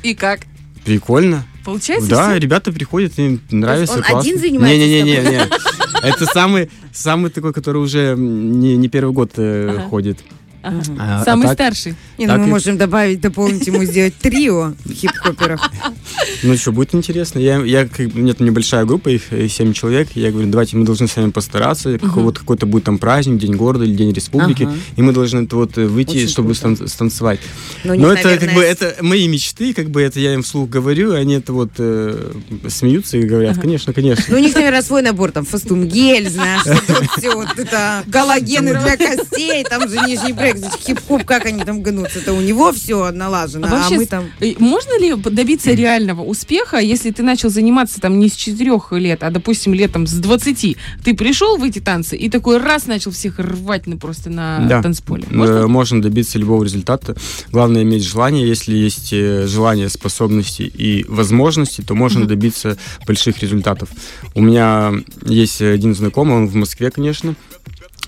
И 0.02 0.14
как? 0.14 0.40
Прикольно. 0.84 1.46
Получается 1.64 2.10
да, 2.10 2.28
всё? 2.30 2.38
ребята 2.38 2.70
приходят, 2.72 3.18
им 3.18 3.40
нравится. 3.50 3.94
он 3.94 4.02
классно. 4.02 4.20
один 4.20 4.38
занимается 4.38 4.84
с 4.84 4.88
Не-не-не. 4.88 5.48
Это 6.02 6.26
самый, 6.26 6.70
самый 6.92 7.30
такой, 7.30 7.54
который 7.54 7.78
уже 7.78 8.14
не, 8.18 8.76
не 8.76 8.88
первый 8.88 9.12
год 9.14 9.32
э, 9.38 9.68
Ага. 9.70 9.88
ходит. 9.88 10.18
Ага. 10.64 10.82
А- 10.98 11.20
а 11.20 11.24
Самый 11.24 11.44
так- 11.44 11.54
старший. 11.54 11.94
Не, 12.18 12.26
ну 12.26 12.32
Так 12.32 12.40
мы 12.40 12.46
и- 12.46 12.50
можем 12.50 12.78
добавить, 12.78 13.20
дополнить 13.20 13.66
ему, 13.66 13.84
сделать 13.84 14.14
трио 14.16 14.72
хип-хоперов. 14.90 15.60
Ну 16.42 16.56
что, 16.56 16.72
будет 16.72 16.94
интересно. 16.94 17.38
Я, 17.38 17.58
я, 17.64 17.86
как 17.86 18.08
бы, 18.08 18.20
у 18.20 18.22
меня 18.22 18.34
там 18.34 18.46
небольшая 18.46 18.84
группа, 18.84 19.08
их 19.08 19.32
э, 19.32 19.48
7 19.48 19.72
человек. 19.72 20.08
Я 20.14 20.30
говорю, 20.30 20.48
давайте 20.50 20.76
мы 20.76 20.84
должны 20.84 21.06
с 21.08 21.16
вами 21.16 21.30
постараться. 21.30 21.98
Какой- 21.98 22.22
Вот 22.22 22.38
какой-то 22.38 22.66
будет 22.66 22.84
там 22.84 22.98
праздник, 22.98 23.38
День 23.38 23.54
города 23.56 23.84
или 23.84 23.94
День 23.94 24.12
республики. 24.12 24.64
Ага. 24.64 24.74
И 24.96 25.02
мы 25.02 25.12
должны 25.12 25.42
это 25.44 25.56
вот 25.56 25.76
э, 25.78 25.86
выйти, 25.86 26.16
Очень 26.16 26.28
чтобы 26.28 26.54
круто. 26.54 26.74
стан- 26.76 26.88
станцевать. 26.88 27.40
Но, 27.84 27.94
у 27.94 27.98
Но 27.98 28.10
них, 28.10 28.20
это 28.20 28.30
как 28.38 28.40
бы 28.40 28.46
наверное, 28.46 28.70
это 28.70 28.96
мои 29.02 29.28
мечты, 29.28 29.74
как 29.74 29.90
бы 29.90 30.00
это 30.02 30.20
я 30.20 30.34
им 30.34 30.42
вслух 30.42 30.68
говорю, 30.70 31.12
они 31.14 31.34
это 31.34 31.52
вот 31.52 31.70
э, 31.78 32.32
смеются 32.68 33.16
и 33.18 33.22
говорят, 33.22 33.58
конечно, 33.58 33.92
конечно. 33.92 34.24
Ну, 34.28 34.36
у 34.36 34.40
них, 34.40 34.54
наверное, 34.54 34.82
свой 34.82 35.02
набор, 35.02 35.30
там, 35.32 35.44
фастум-гель, 35.44 36.28
знаешь, 36.30 36.62
вот 36.66 37.06
все, 37.18 37.34
вот 37.34 37.48
это, 37.58 38.02
галогены 38.06 38.70
для 38.74 38.96
костей, 38.96 39.64
там 39.64 39.88
же 39.88 39.98
нижний 40.06 40.32
брейк, 40.32 40.53
значит, 40.58 40.80
хип-хоп, 40.80 41.24
как 41.24 41.46
они 41.46 41.64
там 41.64 41.82
гнутся, 41.82 42.18
это 42.20 42.32
у 42.32 42.40
него 42.40 42.72
все 42.72 43.10
налажено, 43.10 43.66
А 43.66 43.70
а, 43.70 43.74
вообще 43.80 43.96
мы 43.96 44.04
с- 44.04 44.08
там... 44.08 44.24
Э, 44.40 44.52
Можно 44.58 44.98
ли 45.00 45.14
добиться 45.14 45.72
реального 45.72 46.22
успеха, 46.22 46.78
если 46.78 47.10
ты 47.10 47.22
начал 47.22 47.50
заниматься 47.50 48.00
там 48.00 48.18
не 48.18 48.28
с 48.28 48.34
4 48.34 48.98
лет, 48.98 49.22
а, 49.22 49.30
допустим, 49.30 49.74
летом 49.74 50.06
с 50.06 50.12
20? 50.14 50.76
Ты 51.04 51.14
пришел 51.14 51.56
в 51.56 51.64
эти 51.64 51.78
танцы 51.80 52.16
и 52.16 52.28
такой 52.30 52.58
раз 52.58 52.86
начал 52.86 53.10
всех 53.10 53.38
рвать 53.38 53.86
на, 53.86 53.96
просто 53.96 54.30
на 54.30 54.66
Да. 54.68 54.82
танцполе. 54.82 55.24
Э, 55.30 55.34
Можно? 55.34 55.66
Можно 55.68 56.02
добиться 56.02 56.38
любого 56.38 56.64
результата. 56.64 57.16
Главное 57.50 57.82
иметь 57.82 58.04
желание. 58.04 58.46
Если 58.46 58.74
есть 58.76 59.12
э, 59.12 59.46
желание, 59.46 59.88
способности 59.88 60.62
и 60.62 61.04
возможности, 61.08 61.80
то 61.82 61.94
можно 61.94 62.26
добиться 62.26 62.76
больших 63.06 63.40
результатов. 63.42 63.88
У 64.34 64.40
меня 64.40 64.92
есть 65.26 65.60
один 65.60 65.94
знакомый, 65.94 66.36
он 66.36 66.46
в 66.48 66.54
Москве, 66.54 66.90
конечно, 66.90 67.34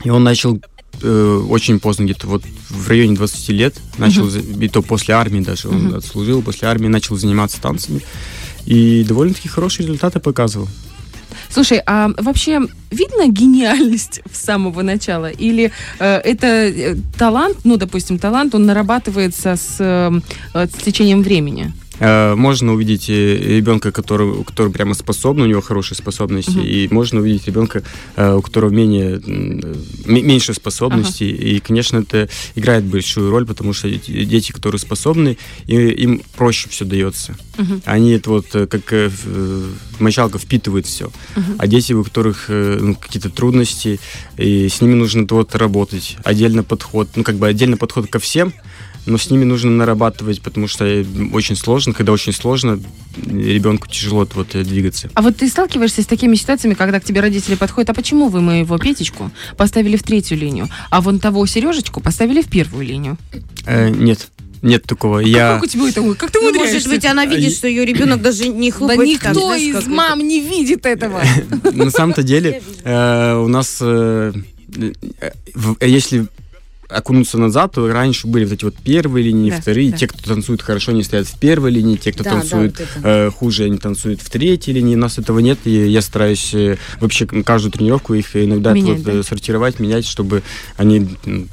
и 0.05 0.11
он 0.11 0.25
начал 0.25 0.61
э, 1.03 1.45
очень 1.49 1.79
поздно, 1.81 2.05
где-то 2.05 2.27
вот 2.27 2.43
в 2.71 2.89
районе 2.89 3.15
20 3.17 3.49
лет, 3.51 3.75
начал, 3.99 4.29
за- 4.29 4.41
и 4.41 4.69
то 4.69 4.83
после 4.83 5.15
армии 5.15 5.41
даже, 5.41 5.69
он 5.69 5.95
отслужил, 5.95 6.43
после 6.43 6.69
армии 6.69 6.89
начал 6.89 7.17
заниматься 7.17 7.61
танцами, 7.61 8.01
и 8.65 9.05
довольно-таки 9.05 9.49
хорошие 9.49 9.87
результаты 9.87 10.21
показывал. 10.21 10.69
Слушай, 11.49 11.81
а 11.87 12.11
вообще 12.19 12.61
видно 12.91 13.29
гениальность 13.29 14.21
с 14.33 14.45
самого 14.45 14.83
начала? 14.83 15.31
Или 15.31 15.71
э, 15.99 16.17
это 16.19 16.47
э, 16.47 16.97
талант, 17.17 17.59
ну, 17.65 17.77
допустим, 17.77 18.19
талант, 18.19 18.55
он 18.55 18.67
нарабатывается 18.67 19.57
с, 19.57 19.77
э, 19.79 20.21
с 20.55 20.83
течением 20.83 21.23
времени? 21.23 21.73
Э, 21.99 22.35
Можно 22.35 22.75
увидеть 22.75 23.09
э, 23.09 23.57
ребенка, 23.57 23.93
который, 23.93 24.45
который 24.45 24.73
прямо 24.73 24.95
способен, 24.95 25.43
у 25.43 25.47
него 25.47 25.61
хорошие 25.61 25.97
способности, 25.97 26.59
и 26.59 26.89
можно 26.91 27.21
увидеть 27.21 27.47
ребенка, 27.47 27.83
э, 28.17 28.35
у 28.35 28.43
которого 28.43 28.71
менее, 28.71 29.21
меньше 30.05 30.55
способностей. 30.55 31.31
И, 31.31 31.61
конечно, 31.61 31.99
это 31.99 32.29
играет 32.55 32.85
большую 32.85 33.31
роль, 33.31 33.47
потому 33.47 33.73
что 33.73 33.89
дети, 33.89 34.53
которые 34.53 34.79
способны, 34.79 35.39
им 35.67 36.23
проще 36.37 36.69
все 36.69 36.85
дается. 36.85 37.37
Они 37.85 38.13
это 38.13 38.31
вот 38.31 38.47
как 38.51 38.95
мочалка 39.99 40.39
впитывают 40.39 40.87
все. 40.87 41.11
А 41.59 41.67
дети, 41.67 41.93
у 41.93 42.05
которых 42.05 42.47
ну, 42.49 42.95
какие-то 42.95 43.31
трудности, 43.31 44.01
и 44.37 44.69
с 44.69 44.81
ними 44.81 44.95
нужно 44.95 45.27
вот 45.31 45.55
работать, 45.55 46.17
отдельно 46.25 46.63
подход, 46.63 47.09
ну 47.17 47.23
как 47.23 47.37
бы 47.37 47.49
отдельно 47.49 47.77
подход 47.77 48.09
ко 48.09 48.19
всем, 48.19 48.53
но 49.07 49.19
с 49.19 49.31
ними 49.31 49.45
нужно 49.45 49.71
нарабатывать, 49.71 50.43
потому 50.43 50.69
что 50.69 50.85
э, 50.85 51.05
очень 51.33 51.57
сложно, 51.57 51.93
когда 51.95 52.13
очень 52.13 52.33
сложно, 52.33 52.81
ребенку 53.25 53.89
тяжело 53.89 54.27
вот 54.35 54.55
э, 54.55 54.63
двигаться. 54.65 55.09
А 55.15 55.23
вот 55.23 55.37
ты 55.37 55.49
сталкиваешься 55.49 56.03
с 56.03 56.07
такими 56.07 56.35
ситуациями, 56.35 56.75
когда 56.75 57.01
к 57.01 57.05
тебе 57.05 57.21
родители 57.21 57.55
подходят, 57.55 57.91
а 57.91 57.95
почему 57.95 58.29
вы 58.29 58.41
моего 58.41 58.77
Петечку 58.79 59.31
поставили 59.57 59.97
в 59.97 60.03
третью 60.03 60.39
линию, 60.39 60.69
а 60.91 61.01
вон 61.01 61.19
того 61.21 61.47
Сережечку 61.47 62.01
поставили 62.01 62.43
в 62.43 62.49
первую 62.49 62.85
линию? 62.85 63.17
Э, 63.65 63.89
нет, 63.89 64.29
нет 64.63 64.83
такого. 64.85 65.21
Я... 65.21 65.55
Как 65.55 65.63
у 65.63 65.67
тебя 65.67 65.89
это? 65.89 66.03
Как 66.15 66.31
ты 66.31 66.39
Ну, 66.41 66.47
умудряешься? 66.49 66.75
может 66.75 66.89
быть, 66.89 67.05
она 67.05 67.25
видит, 67.27 67.53
что 67.55 67.69
ее 67.69 67.85
ребенок 67.85 68.21
даже 68.23 68.49
не 68.49 68.71
Да 68.71 68.77
хлопает. 68.77 68.99
так, 68.99 69.09
никто 69.09 69.47
знаешь, 69.47 69.63
из 69.63 69.77
это. 69.77 69.89
мам 69.91 70.19
не 70.27 70.41
видит 70.41 70.85
этого. 70.87 71.23
На 71.73 71.91
самом-то 71.91 72.23
деле 72.23 72.63
э, 72.85 73.35
у 73.37 73.49
нас, 73.49 73.81
если 75.81 76.27
окунуться 76.89 77.39
назад, 77.39 77.77
раньше 77.79 78.27
были 78.27 78.45
вот 78.45 78.53
эти 78.55 78.65
вот 78.65 78.77
первые 78.77 79.25
линии, 79.25 79.51
Да, 79.51 79.61
вторые. 79.61 79.91
да. 79.91 79.97
Те, 79.97 80.07
кто 80.07 80.23
танцует 80.23 80.63
хорошо, 80.63 80.93
они 80.93 81.03
стоят 81.03 81.27
в 81.27 81.39
первой 81.39 81.71
линии. 81.71 81.97
Те, 81.97 82.13
кто 82.13 82.25
Да, 82.25 82.31
да, 82.31 82.41
танцует 82.41 82.79
вот 82.79 82.89
это. 82.97 83.09
э, 83.09 83.31
хуже, 83.31 83.65
они 83.65 83.79
танцуют 83.79 84.21
в 84.23 84.31
третьей 84.31 84.75
линии. 84.75 84.95
У 84.95 84.99
нас 84.99 85.19
этого 85.19 85.39
нет. 85.41 85.59
И 85.65 85.71
я 85.89 86.01
стараюсь 86.03 86.55
э, 86.55 86.77
вообще 87.01 87.27
каждую 87.27 87.73
тренировку 87.73 88.15
их 88.15 88.37
иногда 88.37 88.73
Менять, 88.73 88.99
вот, 88.99 89.03
да? 89.05 89.13
э, 89.13 89.23
сортировать, 89.23 89.81
менять, 89.81 90.07
чтобы 90.07 90.43
они 90.77 91.09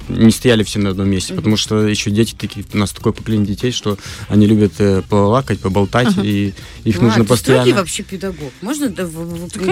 не 0.10 0.32
стояли 0.32 0.64
все 0.64 0.80
на 0.80 0.90
одном 0.92 1.10
месте. 1.10 1.34
Потому 1.34 1.58
что 1.58 1.88
еще 1.88 2.12
дети 2.12 2.36
такие, 2.38 2.66
у 2.74 2.78
нас 2.78 2.92
такое 2.92 3.14
поколение 3.14 3.48
детей, 3.48 3.72
что 3.72 3.98
они 4.28 4.46
любят 4.46 4.74
э, 4.80 5.02
полакать, 5.10 5.60
поболтать, 5.60 6.16
и 6.24 6.54
их 6.84 6.98
Ну, 7.02 7.08
нужно 7.08 7.24
а 7.24 7.26
ты 7.26 7.38
строгий 7.38 7.60
постоянно. 7.60 7.76
вообще 7.76 8.04
педагог. 8.04 8.52
Можно 8.62 8.90
да. 8.90 9.08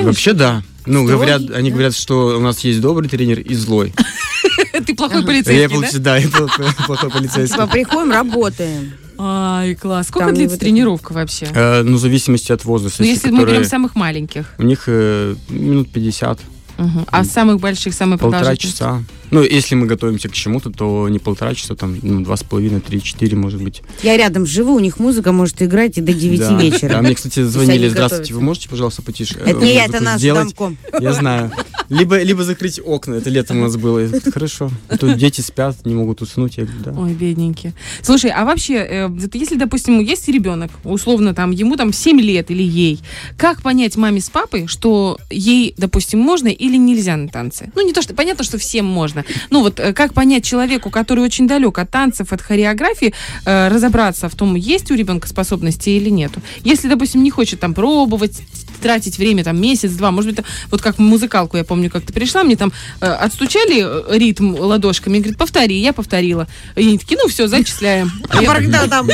Вообще 0.03 0.33
да. 0.33 0.63
Ну, 0.85 1.05
говорят, 1.05 1.41
они 1.51 1.69
да? 1.69 1.73
говорят, 1.75 1.95
что 1.95 2.37
у 2.37 2.39
нас 2.39 2.59
есть 2.61 2.81
добрый 2.81 3.07
тренер 3.07 3.39
и 3.39 3.53
злой. 3.53 3.93
Ты 4.85 4.95
плохой 4.95 5.21
Я 5.21 5.25
полицейский, 5.27 5.67
да? 5.67 5.75
получ- 5.87 5.99
да, 5.99 6.17
я 6.17 6.27
плохой 6.37 6.65
плохой 6.87 7.09
полицейский. 7.09 7.55
Типа 7.55 7.67
приходим, 7.67 8.11
работаем. 8.11 8.93
Ай, 9.17 9.75
класс. 9.75 10.07
Сколько 10.07 10.27
Там 10.27 10.35
длится 10.35 10.55
вот 10.55 10.61
это- 10.61 10.65
тренировка 10.65 11.13
вообще? 11.13 11.47
Э, 11.53 11.83
Ну, 11.83 11.97
в 11.97 11.99
зависимости 11.99 12.51
от 12.51 12.65
возраста. 12.65 13.03
Ну, 13.03 13.07
если 13.07 13.29
мы 13.29 13.37
которые- 13.39 13.57
берем 13.59 13.69
самых 13.69 13.95
маленьких. 13.95 14.45
У 14.57 14.63
них 14.63 14.83
э, 14.87 15.35
минут 15.49 15.91
50, 15.91 16.39
Мгм. 16.77 17.05
А 17.11 17.23
самых 17.25 17.59
больших, 17.59 17.93
самые 17.93 18.17
полтора 18.17 18.55
часа. 18.55 19.03
Ну, 19.29 19.43
если 19.43 19.75
мы 19.75 19.85
готовимся 19.85 20.29
к 20.29 20.33
чему-то, 20.33 20.71
то 20.71 21.07
не 21.09 21.19
полтора 21.19 21.53
часа, 21.53 21.75
там, 21.75 21.95
ну, 22.01 22.21
два 22.21 22.35
с 22.35 22.43
половиной, 22.43 22.79
три, 22.81 23.03
четыре, 23.03 23.37
может 23.37 23.61
быть. 23.61 23.83
Я 24.01 24.17
рядом 24.17 24.47
живу, 24.47 24.73
у 24.73 24.79
них 24.79 24.97
музыка 24.97 25.31
может 25.31 25.61
играть 25.61 25.99
и 25.99 26.01
до 26.01 26.11
9 26.13 26.39
Да. 26.39 26.55
вечера. 26.59 26.89
Да, 26.93 27.01
мне, 27.03 27.13
кстати, 27.13 27.39
они 27.41 27.49
звонили, 27.49 27.73
готовятся. 27.89 27.93
здравствуйте, 27.93 28.33
вы 28.33 28.41
можете, 28.41 28.69
пожалуйста, 28.69 29.03
потише 29.03 29.35
э, 29.37 29.51
Это 29.51 29.59
не 29.59 29.75
я, 29.75 29.85
это 29.85 30.01
наш 30.03 30.17
сделать?» 30.17 30.43
домком. 30.55 30.77
Я 30.99 31.13
знаю. 31.13 31.51
Либо, 31.91 32.23
либо 32.23 32.43
закрыть 32.45 32.79
окна, 32.83 33.15
это 33.15 33.29
летом 33.29 33.57
у 33.57 33.61
нас 33.63 33.75
было. 33.75 33.99
Я 33.99 34.07
говорю, 34.07 34.31
Хорошо. 34.31 34.71
А 34.87 34.97
Тут 34.97 35.17
дети 35.17 35.41
спят, 35.41 35.85
не 35.85 35.93
могут 35.93 36.21
уснуть. 36.21 36.57
Я 36.57 36.63
говорю, 36.63 36.83
да. 36.85 36.91
Ой, 36.97 37.13
бедненькие. 37.13 37.73
Слушай, 38.01 38.31
а 38.31 38.45
вообще, 38.45 38.75
э, 38.75 39.09
если, 39.33 39.57
допустим, 39.57 39.99
есть 39.99 40.29
ребенок, 40.29 40.71
условно, 40.85 41.33
там, 41.33 41.51
ему 41.51 41.75
там 41.75 41.91
7 41.91 42.21
лет 42.21 42.49
или 42.49 42.63
ей, 42.63 43.01
как 43.35 43.61
понять 43.61 43.97
маме 43.97 44.21
с 44.21 44.29
папой, 44.29 44.67
что 44.67 45.17
ей, 45.29 45.73
допустим, 45.77 46.19
можно 46.19 46.47
или 46.47 46.77
нельзя 46.77 47.17
на 47.17 47.27
танцы? 47.27 47.69
Ну, 47.75 47.85
не 47.85 47.91
то, 47.91 48.01
что, 48.01 48.13
понятно, 48.13 48.45
что 48.45 48.57
всем 48.57 48.85
можно. 48.85 49.25
Ну, 49.49 49.59
вот 49.61 49.81
э, 49.81 49.91
как 49.91 50.13
понять 50.13 50.45
человеку, 50.45 50.91
который 50.91 51.25
очень 51.25 51.45
далек 51.45 51.77
от 51.77 51.91
танцев, 51.91 52.31
от 52.31 52.41
хореографии, 52.41 53.13
э, 53.43 53.67
разобраться 53.67 54.29
в 54.29 54.35
том, 54.35 54.55
есть 54.55 54.91
у 54.91 54.95
ребенка 54.95 55.27
способности 55.27 55.89
или 55.89 56.09
нету? 56.09 56.41
Если, 56.63 56.87
допустим, 56.87 57.21
не 57.21 57.31
хочет 57.31 57.59
там 57.59 57.73
пробовать, 57.73 58.41
тратить 58.81 59.17
время, 59.17 59.43
там, 59.43 59.61
месяц-два, 59.61 60.11
может 60.11 60.35
быть, 60.35 60.45
вот 60.69 60.81
как 60.81 60.99
музыкалку, 60.99 61.57
я 61.57 61.63
помню, 61.63 61.80
как 61.89 62.03
ты 62.03 62.13
пришла, 62.13 62.43
мне 62.43 62.55
там 62.55 62.71
э, 62.99 63.05
отстучали 63.05 63.83
э, 63.83 64.17
ритм 64.17 64.55
ладошками, 64.55 65.19
говорит, 65.19 65.37
повтори, 65.37 65.77
я 65.79 65.93
повторила. 65.93 66.47
И 66.75 66.81
они 66.81 66.97
такие, 66.97 67.17
ну 67.21 67.27
все, 67.29 67.47
зачисляем. 67.47 68.11
А 68.29 68.41
Богдан 68.41 68.89
там 68.89 69.07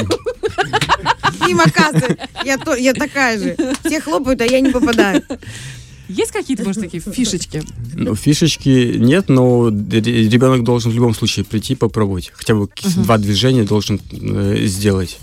мимо 1.47 1.63
кассы. 1.65 2.17
Я, 2.45 2.57
то, 2.57 2.75
я 2.75 2.93
такая 2.93 3.39
же. 3.39 3.55
Все 3.85 4.01
хлопают, 4.01 4.41
а 4.41 4.45
я 4.45 4.59
не 4.59 4.71
попадаю. 4.71 5.23
Есть 6.09 6.31
какие-то, 6.31 6.63
может, 6.63 6.81
такие 6.83 7.03
фишечки? 7.03 7.63
Ну, 7.93 8.15
фишечки 8.15 8.95
нет, 8.97 9.27
но 9.27 9.67
ре- 9.69 10.29
ребенок 10.29 10.63
должен 10.63 10.91
в 10.91 10.95
любом 10.95 11.13
случае 11.13 11.43
прийти 11.43 11.75
попробовать. 11.75 12.31
Хотя 12.33 12.55
бы 12.55 12.69
два 12.95 13.17
движения 13.17 13.63
должен 13.63 13.99
э, 14.11 14.57
сделать 14.65 15.17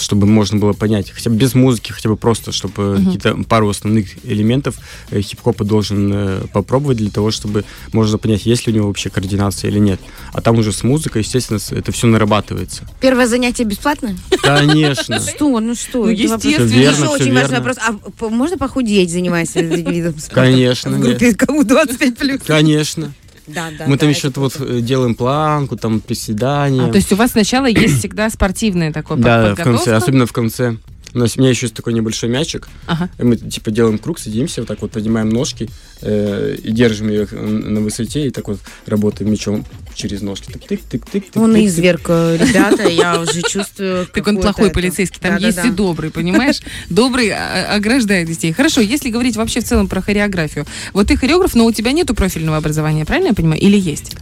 чтобы 0.00 0.26
можно 0.26 0.58
было 0.58 0.72
понять, 0.72 1.10
хотя 1.10 1.30
бы 1.30 1.36
без 1.36 1.54
музыки, 1.54 1.92
хотя 1.92 2.08
бы 2.08 2.16
просто, 2.16 2.52
чтобы 2.52 2.96
какие-то 2.96 3.36
пару 3.48 3.68
основных 3.68 4.24
элементов 4.24 4.76
э, 5.10 5.20
хип-хопа 5.20 5.64
должен 5.64 6.10
э, 6.12 6.40
попробовать 6.52 6.98
для 6.98 7.10
того, 7.10 7.30
чтобы 7.30 7.64
можно 7.92 8.18
понять, 8.18 8.46
есть 8.46 8.66
ли 8.66 8.72
у 8.72 8.76
него 8.76 8.88
вообще 8.88 9.10
координация 9.10 9.70
или 9.70 9.78
нет. 9.78 10.00
А 10.32 10.40
там 10.40 10.58
уже 10.58 10.72
с 10.72 10.82
музыкой, 10.82 11.22
естественно, 11.22 11.58
это 11.70 11.92
все 11.92 12.06
нарабатывается. 12.06 12.86
Первое 13.00 13.26
занятие 13.26 13.64
бесплатно? 13.64 14.16
Конечно. 14.42 15.20
Что? 15.30 15.60
Ну 15.60 15.74
что? 15.74 16.04
Ну, 16.04 16.08
естественно. 16.08 16.68
Еще 16.68 17.06
очень 17.06 17.34
важный 17.34 17.58
вопрос. 17.58 17.76
А 17.78 17.94
можно 18.28 18.56
похудеть, 18.58 19.10
занимаясь 19.10 19.50
этим 19.56 19.90
видом 19.90 20.18
спорта? 20.18 20.34
Конечно, 20.34 20.90
В 20.92 21.00
группе 21.00 21.34
кому 21.34 21.64
25 21.64 22.18
плюс. 22.18 22.40
Конечно. 22.46 23.12
Да, 23.54 23.68
да. 23.78 23.84
Мы 23.86 23.96
там 23.96 24.08
да, 24.10 24.14
еще 24.16 24.28
это 24.28 24.40
вот 24.40 24.54
круто. 24.54 24.72
э, 24.72 24.80
делаем 24.80 25.14
планку, 25.14 25.76
там 25.76 26.00
приседания. 26.00 26.84
А, 26.86 26.88
то 26.90 26.96
есть 26.96 27.12
у 27.12 27.16
вас 27.16 27.32
сначала 27.32 27.66
есть 27.66 27.98
всегда 27.98 28.28
спортивное 28.30 28.92
такое 28.92 29.16
под- 29.16 29.24
Да, 29.26 29.38
в 29.40 29.48
подготовка? 29.50 29.78
конце, 29.78 29.96
особенно 29.96 30.26
в 30.26 30.32
конце. 30.32 30.76
У 31.14 31.18
нас 31.18 31.36
у 31.36 31.40
меня 31.40 31.50
еще 31.50 31.66
есть 31.66 31.74
такой 31.74 31.92
небольшой 31.92 32.28
мячик. 32.28 32.68
Ага. 32.86 33.08
Мы 33.18 33.36
типа 33.36 33.70
делаем 33.70 33.98
круг, 33.98 34.18
садимся, 34.18 34.60
вот 34.60 34.68
так 34.68 34.80
вот 34.82 34.92
поднимаем 34.92 35.28
ножки 35.28 35.68
э, 36.02 36.56
и 36.62 36.70
держим 36.70 37.08
ее 37.08 37.26
на 37.26 37.80
высоте, 37.80 38.26
и 38.26 38.30
так 38.30 38.48
вот 38.48 38.60
работаем 38.86 39.30
мячом 39.30 39.64
через 39.94 40.22
ножки. 40.22 40.52
Так, 40.52 40.66
тык, 40.66 40.80
тык, 40.82 41.04
тык, 41.10 41.24
тык, 41.32 41.36
Он 41.42 41.52
тык, 41.54 41.64
изверг, 41.64 42.06
э, 42.08 42.38
ребята, 42.40 42.88
я 42.88 43.20
уже 43.20 43.42
чувствую. 43.42 44.06
Так 44.06 44.26
он 44.26 44.38
плохой 44.38 44.66
это. 44.66 44.74
полицейский, 44.74 45.20
там 45.20 45.36
есть 45.36 45.56
Да-да-да. 45.56 45.74
и 45.74 45.76
добрый, 45.76 46.10
понимаешь? 46.10 46.60
Добрый 46.88 47.30
а, 47.30 47.74
ограждает 47.74 48.28
детей. 48.28 48.52
Хорошо, 48.52 48.80
если 48.80 49.10
говорить 49.10 49.36
вообще 49.36 49.60
в 49.60 49.64
целом 49.64 49.88
про 49.88 50.00
хореографию. 50.00 50.66
Вот 50.92 51.08
ты 51.08 51.16
хореограф, 51.16 51.54
но 51.54 51.66
у 51.66 51.72
тебя 51.72 51.92
нету 51.92 52.14
профильного 52.14 52.56
образования, 52.56 53.04
правильно 53.04 53.28
я 53.28 53.34
понимаю? 53.34 53.60
Или 53.60 53.78
есть? 53.78 54.12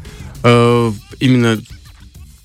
Э, 0.42 0.92
именно 1.20 1.60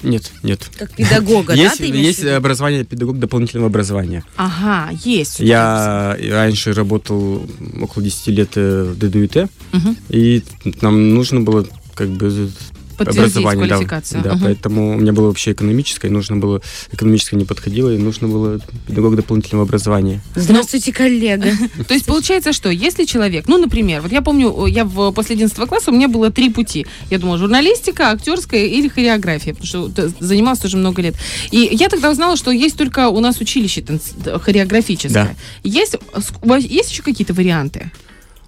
нет, 0.03 0.31
нет. 0.43 0.69
Как 0.77 0.91
педагога, 0.95 1.55
да, 1.55 1.61
есть 1.61 1.81
имеешь 1.81 2.05
есть 2.05 2.25
образование 2.25 2.83
педагог 2.83 3.19
дополнительного 3.19 3.67
образования. 3.67 4.23
Ага, 4.35 4.91
есть. 5.03 5.39
Я 5.39 6.17
раньше 6.29 6.73
работал 6.73 7.45
около 7.81 8.03
10 8.03 8.27
лет 8.27 8.49
э, 8.55 8.83
в 8.93 8.97
ДДУТ, 8.97 9.49
Мгм. 9.71 9.97
и 10.09 10.43
нам 10.81 11.13
нужно 11.13 11.41
было 11.41 11.65
как 11.95 12.09
бы 12.09 12.49
Подтвердить 12.97 13.35
образование, 13.35 13.67
да. 13.67 13.75
квалификацию. 13.75 14.21
Да, 14.23 14.33
Мгм. 14.33 14.43
поэтому 14.43 14.95
у 14.95 14.99
меня 14.99 15.13
было 15.13 15.27
вообще 15.27 15.51
экономическое, 15.51 16.09
нужно 16.09 16.37
было, 16.37 16.61
экономическое 16.91 17.35
не 17.37 17.45
подходило, 17.45 17.93
и 17.93 17.97
нужно 17.97 18.27
было 18.27 18.59
педагог 18.87 19.15
дополнительного 19.15 19.65
образования. 19.65 20.21
Здравствуйте, 20.35 20.91
коллега. 20.93 21.51
То 21.87 21.93
есть 21.93 22.05
получается, 22.05 22.53
что 22.53 22.69
если 22.69 23.05
человек, 23.05 23.47
ну, 23.47 23.57
например, 23.57 24.01
вот 24.01 24.11
я 24.11 24.21
помню, 24.21 24.65
я 24.67 24.85
в 24.85 25.11
после 25.11 25.35
11 25.35 25.57
класса, 25.67 25.91
у 25.91 25.93
меня 25.93 26.07
было 26.07 26.31
три 26.31 26.49
пути. 26.49 26.85
Я 27.09 27.19
думала, 27.19 27.37
журналистика, 27.37 28.11
актерская 28.11 28.65
или 28.65 28.87
хореография, 28.87 29.53
потому 29.53 29.67
что 29.67 29.89
т- 29.89 30.11
занималась 30.19 30.59
тоже 30.59 30.77
много 30.77 31.01
лет. 31.01 31.15
И 31.51 31.69
я 31.71 31.89
тогда 31.89 32.11
узнала, 32.11 32.35
что 32.37 32.51
есть 32.51 32.77
только 32.77 33.09
у 33.09 33.19
нас 33.19 33.39
училище 33.39 33.81
д- 33.81 34.39
хореографическое. 34.39 35.35
Есть, 35.63 35.95
вас 36.41 36.63
есть 36.63 36.91
еще 36.91 37.03
какие-то 37.03 37.33
варианты? 37.33 37.91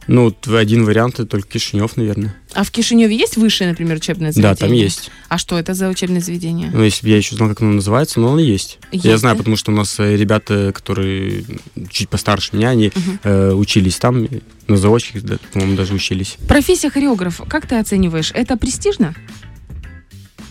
Ну, 0.07 0.33
один 0.53 0.85
вариант 0.85 1.15
это 1.15 1.25
только 1.25 1.49
Кишинев, 1.49 1.97
наверное. 1.97 2.35
А 2.53 2.63
в 2.63 2.71
Кишиневе 2.71 3.15
есть 3.17 3.37
высшее, 3.37 3.71
например, 3.71 3.97
учебное 3.97 4.29
Да, 4.29 4.33
заведение? 4.33 4.55
там 4.57 4.71
есть. 4.71 5.11
А 5.29 5.37
что 5.37 5.57
это 5.57 5.73
за 5.73 5.89
учебное 5.89 6.21
заведение? 6.21 6.69
Ну, 6.71 6.83
если 6.83 7.03
бы 7.05 7.09
я 7.09 7.17
еще 7.17 7.35
знал, 7.35 7.49
как 7.49 7.61
оно 7.61 7.73
называется, 7.73 8.19
но 8.19 8.29
оно 8.29 8.39
есть. 8.39 8.79
Есть, 8.91 9.05
я 9.05 9.17
знаю, 9.17 9.35
да? 9.35 9.39
потому 9.39 9.55
что 9.57 9.71
у 9.71 9.75
нас 9.75 9.99
э, 9.99 10.15
ребята, 10.15 10.71
которые 10.73 11.43
чуть 11.89 12.09
постарше 12.09 12.55
меня, 12.55 12.69
они 12.69 12.91
э, 13.23 13.51
учились 13.51 13.97
там, 13.97 14.27
на 14.67 14.77
заочке, 14.77 15.19
да, 15.21 15.37
по-моему, 15.53 15.75
даже 15.75 15.93
учились. 15.93 16.37
Профессия 16.47 16.89
хореограф, 16.89 17.41
как 17.47 17.65
ты 17.67 17.75
оцениваешь? 17.75 18.31
Это 18.33 18.57
престижно? 18.57 19.15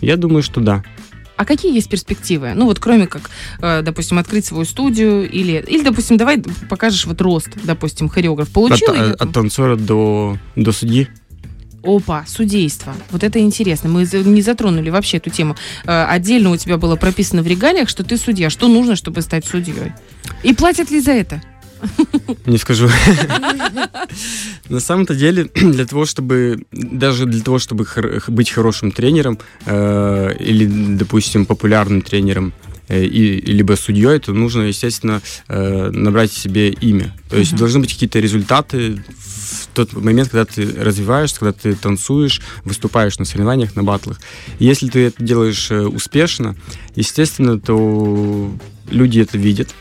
Я 0.01 0.17
думаю, 0.17 0.43
что 0.43 0.61
да. 0.61 0.83
А 1.37 1.45
какие 1.45 1.75
есть 1.75 1.89
перспективы? 1.89 2.53
Ну 2.55 2.67
вот 2.67 2.79
кроме 2.79 3.07
как, 3.07 3.29
э, 3.61 3.83
допустим, 3.83 4.19
открыть 4.19 4.45
свою 4.47 4.65
студию 4.65 5.29
или, 5.29 5.65
или, 5.67 5.83
допустим, 5.83 6.17
давай 6.17 6.43
покажешь 6.69 7.07
вот 7.07 7.21
рост, 7.21 7.49
допустим, 7.65 8.09
хореограф. 8.09 8.49
От, 8.49 8.53
Получил 8.55 8.95
или 8.95 9.13
от- 9.13 9.21
от 9.21 9.33
танцора 9.33 9.77
до, 9.77 10.39
до 10.55 10.73
судьи. 10.73 11.09
Опа, 11.83 12.25
судейство. 12.27 12.95
Вот 13.11 13.23
это 13.25 13.41
интересно. 13.41 13.91
Мы 13.91 14.09
не 14.25 14.41
затронули 14.43 14.89
вообще 14.91 15.19
эту 15.19 15.29
тему. 15.31 15.55
Э, 15.85 16.05
Отдельно 16.05 16.51
у 16.51 16.57
тебя 16.57 16.79
было 16.79 16.97
прописано 16.97 17.43
в 17.43 17.47
регалиях, 17.47 17.89
что 17.89 18.05
ты 18.05 18.17
судья. 18.17 18.49
Что 18.49 18.69
нужно, 18.69 18.95
чтобы 18.97 19.21
стать 19.21 19.45
судьей? 19.45 19.93
И 20.45 20.55
платят 20.55 20.91
ли 20.91 21.01
за 21.01 21.11
это? 21.13 21.43
Не 22.47 22.57
скажу. 22.57 22.89
На 24.69 24.81
самом-то 24.81 25.15
деле, 25.15 25.45
для 25.55 25.87
того, 25.87 26.07
чтобы 26.07 26.65
даже 26.73 27.27
для 27.27 27.43
того, 27.43 27.59
чтобы 27.59 27.85
хор- 27.85 28.23
быть 28.29 28.51
хорошим 28.51 28.93
тренером 28.93 29.39
э, 29.67 30.37
или, 30.41 30.67
допустим, 30.97 31.45
популярным 31.47 32.01
тренером 32.03 32.53
э, 32.89 33.05
и 33.05 33.41
либо 33.41 33.75
судьей, 33.77 34.19
то 34.19 34.33
нужно, 34.33 34.63
естественно, 34.63 35.21
э, 35.49 35.91
набрать 35.91 36.33
себе 36.33 36.71
имя. 36.71 37.15
То 37.29 37.37
есть 37.37 37.53
Мгм. 37.53 37.59
должны 37.59 37.81
быть 37.81 37.93
какие-то 37.93 38.21
результаты 38.21 39.03
в 39.19 39.69
тот 39.75 39.93
момент, 39.93 40.31
когда 40.31 40.45
ты 40.45 40.67
развиваешься, 40.81 41.41
когда 41.41 41.53
ты 41.53 41.75
танцуешь, 41.75 42.41
выступаешь 42.65 43.19
на 43.19 43.25
соревнованиях, 43.25 43.75
на 43.77 43.83
батлах. 43.83 44.21
Если 44.59 44.89
ты 44.89 45.07
это 45.07 45.23
делаешь 45.23 45.71
э, 45.71 45.81
успешно, 45.83 46.57
естественно, 46.95 47.59
то 47.61 48.51
люди 48.91 49.21
это 49.21 49.37
видят, 49.37 49.75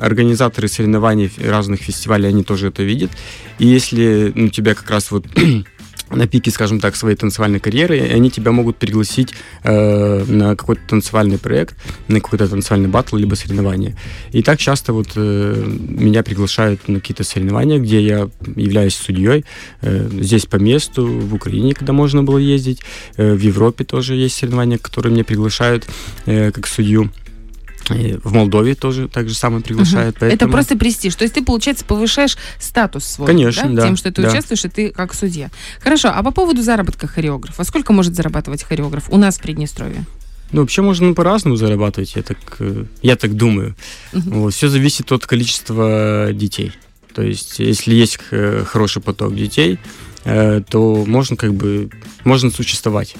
организаторы 0.00 0.68
соревнований 0.68 1.30
разных 1.38 1.80
фестивалей, 1.80 2.28
они 2.28 2.42
тоже 2.42 2.68
это 2.68 2.82
видят. 2.82 3.10
И 3.58 3.66
если 3.66 4.32
ну, 4.34 4.48
тебя 4.48 4.74
как 4.74 4.90
раз 4.90 5.10
вот 5.10 5.26
на 6.10 6.26
пике, 6.26 6.50
скажем 6.50 6.80
так, 6.80 6.96
своей 6.96 7.16
танцевальной 7.16 7.60
карьеры, 7.60 7.98
и 7.98 8.12
они 8.12 8.30
тебя 8.30 8.52
могут 8.52 8.76
пригласить 8.76 9.32
э, 9.62 10.24
на 10.24 10.56
какой-то 10.56 10.82
танцевальный 10.88 11.38
проект, 11.38 11.76
на 12.08 12.20
какой-то 12.20 12.48
танцевальный 12.48 12.88
батл, 12.88 13.16
либо 13.16 13.34
соревнование. 13.34 13.96
И 14.32 14.42
так 14.42 14.58
часто 14.58 14.92
вот 14.92 15.08
э, 15.14 15.64
меня 15.66 16.22
приглашают 16.22 16.88
на 16.88 17.00
какие-то 17.00 17.24
соревнования, 17.24 17.78
где 17.78 18.00
я 18.00 18.28
являюсь 18.56 18.96
судьей. 18.96 19.44
Э, 19.82 20.08
здесь 20.20 20.46
по 20.46 20.56
месту, 20.56 21.06
в 21.06 21.34
Украине, 21.34 21.74
когда 21.74 21.92
можно 21.92 22.22
было 22.22 22.38
ездить, 22.38 22.80
э, 23.16 23.34
в 23.34 23.40
Европе 23.40 23.84
тоже 23.84 24.14
есть 24.14 24.36
соревнования, 24.36 24.78
которые 24.78 25.12
меня 25.12 25.24
приглашают 25.24 25.86
э, 26.26 26.50
как 26.50 26.66
судью. 26.66 27.10
И 27.94 28.18
в 28.22 28.32
Молдове 28.32 28.74
тоже 28.74 29.08
так 29.08 29.28
же 29.28 29.34
самое 29.34 29.62
приглашают. 29.62 30.16
Это 30.16 30.26
поэтому- 30.26 30.52
просто 30.52 30.76
престиж. 30.76 31.14
То 31.14 31.24
есть 31.24 31.34
ты, 31.34 31.44
получается, 31.44 31.84
повышаешь 31.84 32.36
статус 32.58 33.04
свой. 33.04 33.26
Конечно, 33.26 33.74
да, 33.74 33.82
Тем, 33.82 33.96
что 33.96 34.12
ты 34.12 34.22
да. 34.22 34.28
участвуешь, 34.30 34.64
и 34.64 34.68
ты 34.68 34.90
как 34.90 35.14
судья. 35.14 35.50
Хорошо, 35.80 36.10
а 36.14 36.22
по 36.22 36.30
поводу 36.30 36.62
заработка 36.62 37.06
хореографа. 37.06 37.64
Сколько 37.64 37.92
может 37.92 38.14
зарабатывать 38.14 38.62
хореограф 38.62 39.04
у 39.10 39.16
нас 39.16 39.38
в 39.38 39.42
Приднестровье? 39.42 40.04
Ну, 40.52 40.62
вообще 40.62 40.82
можно 40.82 41.14
по-разному 41.14 41.56
зарабатывать, 41.56 42.16
я 42.16 42.22
так, 42.22 42.38
э, 42.58 42.84
я 43.02 43.16
так 43.16 43.36
думаю. 43.36 43.76
Вот, 44.12 44.52
все 44.52 44.68
зависит 44.68 45.12
от 45.12 45.24
количества 45.26 46.30
детей. 46.32 46.72
То 47.14 47.22
есть, 47.22 47.58
если 47.58 47.94
есть 47.94 48.18
э, 48.30 48.64
хороший 48.66 49.00
поток 49.00 49.34
детей, 49.36 49.78
э, 50.24 50.60
то 50.68 51.04
можно 51.06 51.36
как 51.36 51.54
бы, 51.54 51.90
можно 52.24 52.50
существовать. 52.50 53.14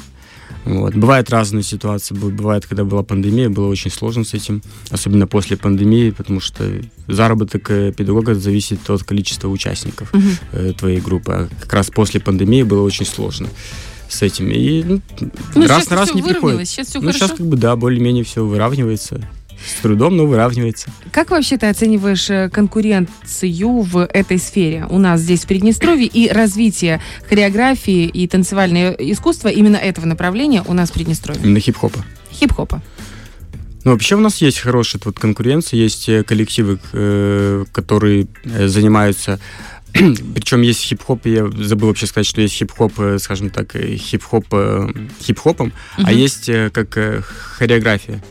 Вот. 0.65 0.95
Бывают 0.95 1.31
разные 1.31 1.63
ситуации. 1.63 2.15
Бывает, 2.15 2.67
когда 2.67 2.85
была 2.85 3.03
пандемия, 3.03 3.49
было 3.49 3.69
очень 3.69 3.91
сложно 3.91 4.25
с 4.25 4.35
этим, 4.35 4.63
особенно 4.91 5.27
после 5.27 5.57
пандемии, 5.57 6.11
потому 6.11 6.41
что 6.41 6.65
заработок 7.09 7.71
э, 7.71 7.93
педагога 7.93 8.35
зависит 8.35 8.89
от 8.91 9.03
количества 9.03 9.49
участников 9.49 10.13
э, 10.53 10.73
твоей 10.77 11.01
группы. 11.01 11.33
А 11.33 11.49
как 11.61 11.73
раз 11.73 11.91
после 11.91 12.21
пандемии 12.21 12.63
было 12.63 12.83
очень 12.83 13.07
сложно 13.07 13.49
с 14.09 14.23
этим. 14.23 14.51
И 14.51 14.83
ну, 14.83 15.01
Ну, 15.55 15.67
раз 15.67 15.89
на 15.89 15.97
раз 15.97 16.15
не 16.15 16.23
приходит. 16.23 16.69
сейчас 16.69 16.89
все 16.89 16.99
ну, 17.01 17.07
хорошо. 17.07 17.27
сейчас 17.27 17.39
как 17.39 17.47
бы, 17.47 17.57
да, 17.57 17.77
более-менее 17.77 18.25
все 18.25 18.45
выравнивается. 18.45 19.27
С 19.65 19.83
трудом, 19.83 20.17
но 20.17 20.27
выравнивается. 20.27 20.91
Как 21.13 21.31
вообще 21.31 21.59
ты 21.59 21.67
оцениваешь 21.67 22.31
э, 22.31 22.49
конкуренцию 22.49 23.83
в 23.83 24.07
этой 24.07 24.39
сфере 24.39 24.87
у 24.89 24.99
нас 24.99 25.21
здесь 25.21 25.45
в 25.45 25.47
Приднестровье 25.47 26.07
и 26.07 26.29
развитие 26.31 27.01
хореографии 27.29 28.05
и 28.05 28.27
танцевального 28.27 28.93
искусства 28.93 29.49
именно 29.49 29.77
этого 29.77 30.07
направления 30.07 30.63
у 30.67 30.73
нас 30.73 30.91
в 30.91 30.95
Приднестровье? 30.95 31.43
Именно 31.43 31.61
хип-хопа. 31.61 32.05
Хип-хопа. 32.33 32.83
Ну, 33.85 33.93
вообще 33.93 34.17
у 34.17 34.21
нас 34.21 34.39
есть 34.39 34.59
хорошая 34.59 35.01
вот 35.05 35.19
конкуренция, 35.19 35.79
есть 35.79 36.09
э, 36.09 36.23
коллективы, 36.23 36.79
э, 36.93 37.65
которые 37.73 38.29
занимаются 38.45 39.41
причем 40.35 40.63
есть 40.63 40.81
хип-хоп, 40.83 41.27
я 41.27 41.49
забыл 41.59 41.89
вообще 41.89 42.07
сказать, 42.07 42.27
что 42.27 42.41
есть 42.41 42.55
хип-хоп, 42.55 42.93
э, 42.99 43.19
скажем 43.19 43.51
так, 43.51 43.75
э, 43.77 43.97
хип-хоп 43.97 44.47
э, 44.53 44.89
хип-хопом, 45.23 45.73
а 45.97 46.03
Мгм. 46.03 46.11
есть 46.11 46.51
как 46.73 46.97
хореография. 47.59 48.23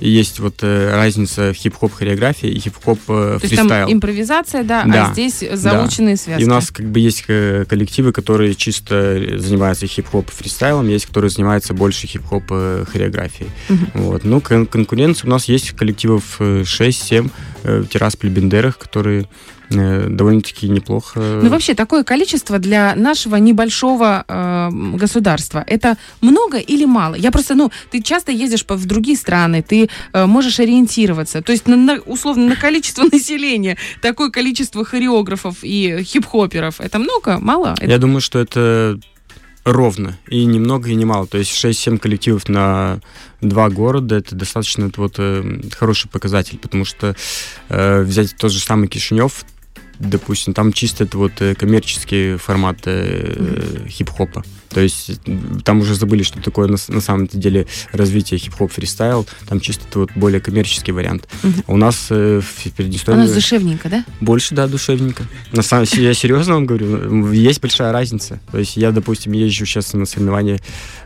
И 0.00 0.08
есть 0.08 0.38
вот 0.40 0.62
разница 0.62 1.52
в 1.52 1.56
хип-хоп 1.56 1.92
хореографии 1.94 2.48
и 2.48 2.58
хип-хоп 2.58 2.98
э, 3.08 3.38
То 3.40 3.44
есть 3.44 3.54
фристайл. 3.56 3.86
там 3.86 3.92
импровизация, 3.92 4.62
да, 4.64 4.82
а 4.82 4.88
Да, 4.88 5.10
здесь 5.12 5.42
заученные 5.52 6.16
связки. 6.16 6.42
И 6.42 6.44
у 6.44 6.48
нас 6.48 6.70
как 6.70 6.86
бы 6.86 7.00
есть 7.00 7.22
коллективы, 7.22 8.12
которые 8.12 8.54
чисто 8.54 9.38
занимаются 9.38 9.86
хип-хоп 9.86 10.30
фристайлом, 10.30 10.88
есть, 10.88 11.06
которые 11.06 11.30
занимаются 11.30 11.74
больше 11.74 12.06
хип-хоп 12.06 12.44
хореографией. 12.48 13.50
Мгм. 13.68 13.90
Вот. 13.94 14.24
Ну, 14.24 14.40
кон- 14.40 14.66
конкуренция 14.66 15.26
у 15.28 15.30
нас 15.30 15.46
есть 15.48 15.70
коллективов 15.72 16.36
э, 16.40 16.62
6-7 16.64 17.30
э, 17.62 17.80
в 17.80 17.88
Тирасполе, 17.88 18.32
Бендерах, 18.32 18.78
которые 18.78 19.26
довольно-таки 19.70 20.68
неплохо. 20.68 21.20
Ну, 21.42 21.48
вообще, 21.50 21.74
такое 21.74 22.04
количество 22.04 22.58
для 22.58 22.94
нашего 22.94 23.36
небольшого 23.36 24.24
э, 24.26 24.70
государства, 24.96 25.64
это 25.66 25.96
много 26.20 26.58
или 26.58 26.84
мало? 26.84 27.14
Я 27.14 27.30
просто, 27.30 27.54
ну, 27.54 27.70
ты 27.90 28.02
часто 28.02 28.32
ездишь 28.32 28.64
по, 28.64 28.76
в 28.76 28.86
другие 28.86 29.16
страны, 29.16 29.62
ты 29.62 29.88
э, 30.12 30.26
можешь 30.26 30.60
ориентироваться. 30.60 31.42
То 31.42 31.52
есть, 31.52 31.66
на, 31.66 31.76
на- 31.76 32.00
условно, 32.06 32.46
на 32.46 32.56
количество 32.56 33.04
населения, 33.12 33.76
такое 34.02 34.30
количество 34.30 34.84
хореографов 34.84 35.56
и 35.62 36.02
хип-хоперов, 36.02 36.80
это 36.80 36.98
много, 36.98 37.38
мало? 37.40 37.74
Это- 37.80 37.90
Я 37.90 37.98
думаю, 37.98 38.20
что 38.20 38.38
это 38.38 38.98
ровно, 39.64 40.16
и 40.28 40.44
ни 40.44 40.60
много, 40.60 40.90
и 40.90 40.94
не 40.94 41.04
мало. 41.04 41.26
То 41.26 41.38
есть 41.38 41.52
6-7 41.64 41.98
коллективов 41.98 42.48
на 42.48 43.00
два 43.40 43.68
города, 43.68 44.14
это 44.14 44.36
достаточно 44.36 44.90
вот, 44.96 45.16
э, 45.18 45.60
хороший 45.76 46.08
показатель, 46.08 46.56
потому 46.58 46.84
что 46.84 47.16
э, 47.68 48.02
взять 48.02 48.36
тот 48.36 48.52
же 48.52 48.60
самый 48.60 48.86
Кишинев, 48.88 49.44
допустим, 49.98 50.54
там 50.54 50.72
чисто 50.72 51.04
это 51.04 51.18
вот 51.18 51.32
э, 51.40 51.54
коммерческий 51.54 52.36
формат 52.36 52.78
э, 52.84 53.86
хип-хопа. 53.88 54.44
То 54.68 54.80
есть 54.80 55.20
там 55.64 55.78
уже 55.80 55.94
забыли, 55.94 56.22
что 56.22 56.42
такое 56.42 56.68
на, 56.68 56.76
на 56.88 57.00
самом 57.00 57.28
деле 57.28 57.66
развитие 57.92 58.38
хип-хоп 58.38 58.70
фристайл. 58.72 59.26
Там 59.48 59.60
чисто 59.60 59.84
это 59.88 60.00
вот 60.00 60.10
более 60.14 60.40
коммерческий 60.40 60.92
вариант. 60.92 61.28
А 61.66 61.72
у 61.72 61.76
нас 61.76 62.08
э, 62.10 62.40
в 62.40 62.66
У 62.66 62.70
Приднестровье 62.70 63.22
нас 63.22 63.32
душевненько, 63.32 63.88
да? 63.88 64.04
больше, 64.20 64.54
да, 64.54 64.66
душевненько. 64.66 65.24
На 65.52 65.62
самом 65.62 65.86
деле, 65.86 66.04
я 66.04 66.14
серьезно 66.14 66.54
вам 66.54 66.66
говорю, 66.66 67.32
есть 67.32 67.60
большая 67.62 67.92
разница. 67.92 68.40
То 68.52 68.58
есть 68.58 68.76
я, 68.76 68.90
допустим, 68.90 69.32
езжу 69.32 69.64
сейчас 69.64 69.92
на 69.94 70.04
соревнования 70.04 70.58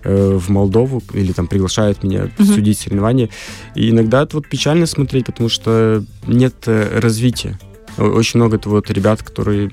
э, 0.03 0.39
в 0.39 0.49
Молдову, 0.49 1.03
или 1.13 1.33
там 1.33 1.47
приглашают 1.47 2.03
меня 2.03 2.31
Мгм. 2.39 2.55
судить 2.55 2.79
соревнования, 2.79 3.29
и 3.75 3.91
иногда 3.91 4.23
это 4.23 4.37
вот 4.37 4.49
печально 4.49 4.87
смотреть, 4.87 5.27
потому 5.27 5.49
что 5.49 6.03
нет 6.27 6.55
э, 6.67 6.99
развития. 6.99 7.59
Очень 8.01 8.39
много 8.41 8.61
вот 8.65 8.91
ребят, 8.91 9.23
которые 9.23 9.71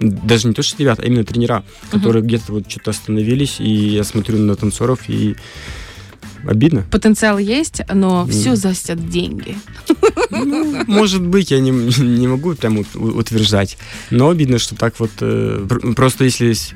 даже 0.00 0.48
не 0.48 0.54
то, 0.54 0.62
что 0.62 0.76
ребят, 0.82 0.98
а 0.98 1.04
именно 1.04 1.24
тренера, 1.24 1.64
которые 1.90 2.22
где-то 2.22 2.52
вот 2.52 2.70
что-то 2.70 2.90
остановились, 2.90 3.56
и 3.60 3.70
я 3.70 4.02
смотрю 4.04 4.38
на 4.38 4.56
танцоров, 4.56 5.00
и 5.08 5.36
обидно. 6.46 6.84
Потенциал 6.90 7.38
есть, 7.38 7.80
но 7.92 8.22
М. 8.22 8.28
все 8.28 8.56
застят 8.56 9.08
деньги. 9.08 9.56
Ну, 10.30 10.84
может 10.86 11.22
быть, 11.22 11.50
я 11.52 11.60
не, 11.60 11.70
не 11.70 12.26
могу 12.28 12.54
прям 12.54 12.78
ут- 12.78 12.96
утверждать. 12.96 13.78
Но 14.10 14.28
обидно, 14.30 14.58
что 14.58 14.74
так 14.74 14.98
вот... 14.98 15.10
э, 15.20 15.64
пр- 15.68 15.94
просто 15.94 16.24
если 16.24 16.52
с- 16.52 16.72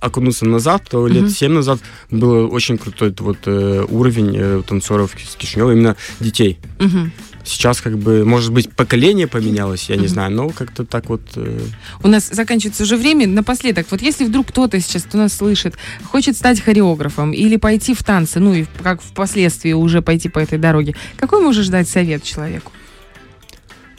окунуться 0.00 0.44
назад, 0.44 0.82
то 0.90 1.06
лет 1.06 1.22
Мгм. 1.24 1.30
7 1.30 1.52
назад 1.52 1.78
был 2.10 2.52
очень 2.52 2.78
крутой 2.78 3.14
вот 3.20 3.38
э, 3.46 3.84
уровень 3.88 4.34
э, 4.36 4.62
танцоров 4.66 5.12
с 5.24 5.36
Кишинева, 5.36 5.70
именно 5.72 5.96
детей. 6.20 6.58
Мгм. 6.80 7.12
Сейчас 7.48 7.80
как 7.80 7.96
бы, 7.96 8.26
может 8.26 8.52
быть, 8.52 8.70
поколение 8.70 9.26
поменялось, 9.26 9.88
я 9.88 9.96
не 9.96 10.06
знаю, 10.06 10.30
но 10.32 10.50
как-то 10.50 10.84
так 10.84 11.08
вот... 11.08 11.22
э, 11.36 11.58
У 12.02 12.08
нас 12.08 12.28
заканчивается 12.28 12.82
уже 12.82 12.98
время. 12.98 13.26
Напоследок, 13.26 13.86
вот 13.90 14.02
если 14.02 14.26
вдруг 14.26 14.48
кто-то 14.48 14.78
сейчас, 14.80 15.04
кто 15.04 15.16
нас 15.16 15.32
слышит, 15.32 15.74
хочет 16.04 16.36
стать 16.36 16.60
хореографом 16.60 17.32
или 17.32 17.56
пойти 17.56 17.94
в 17.94 18.02
танцы, 18.02 18.38
ну 18.38 18.52
и 18.52 18.66
как 18.82 19.00
впоследствии 19.00 19.72
уже 19.72 20.02
пойти 20.02 20.28
по 20.28 20.38
этой 20.38 20.58
дороге, 20.58 20.94
какой 21.16 21.40
можешь 21.40 21.68
дать 21.68 21.88
совет 21.88 22.22
человеку? 22.22 22.70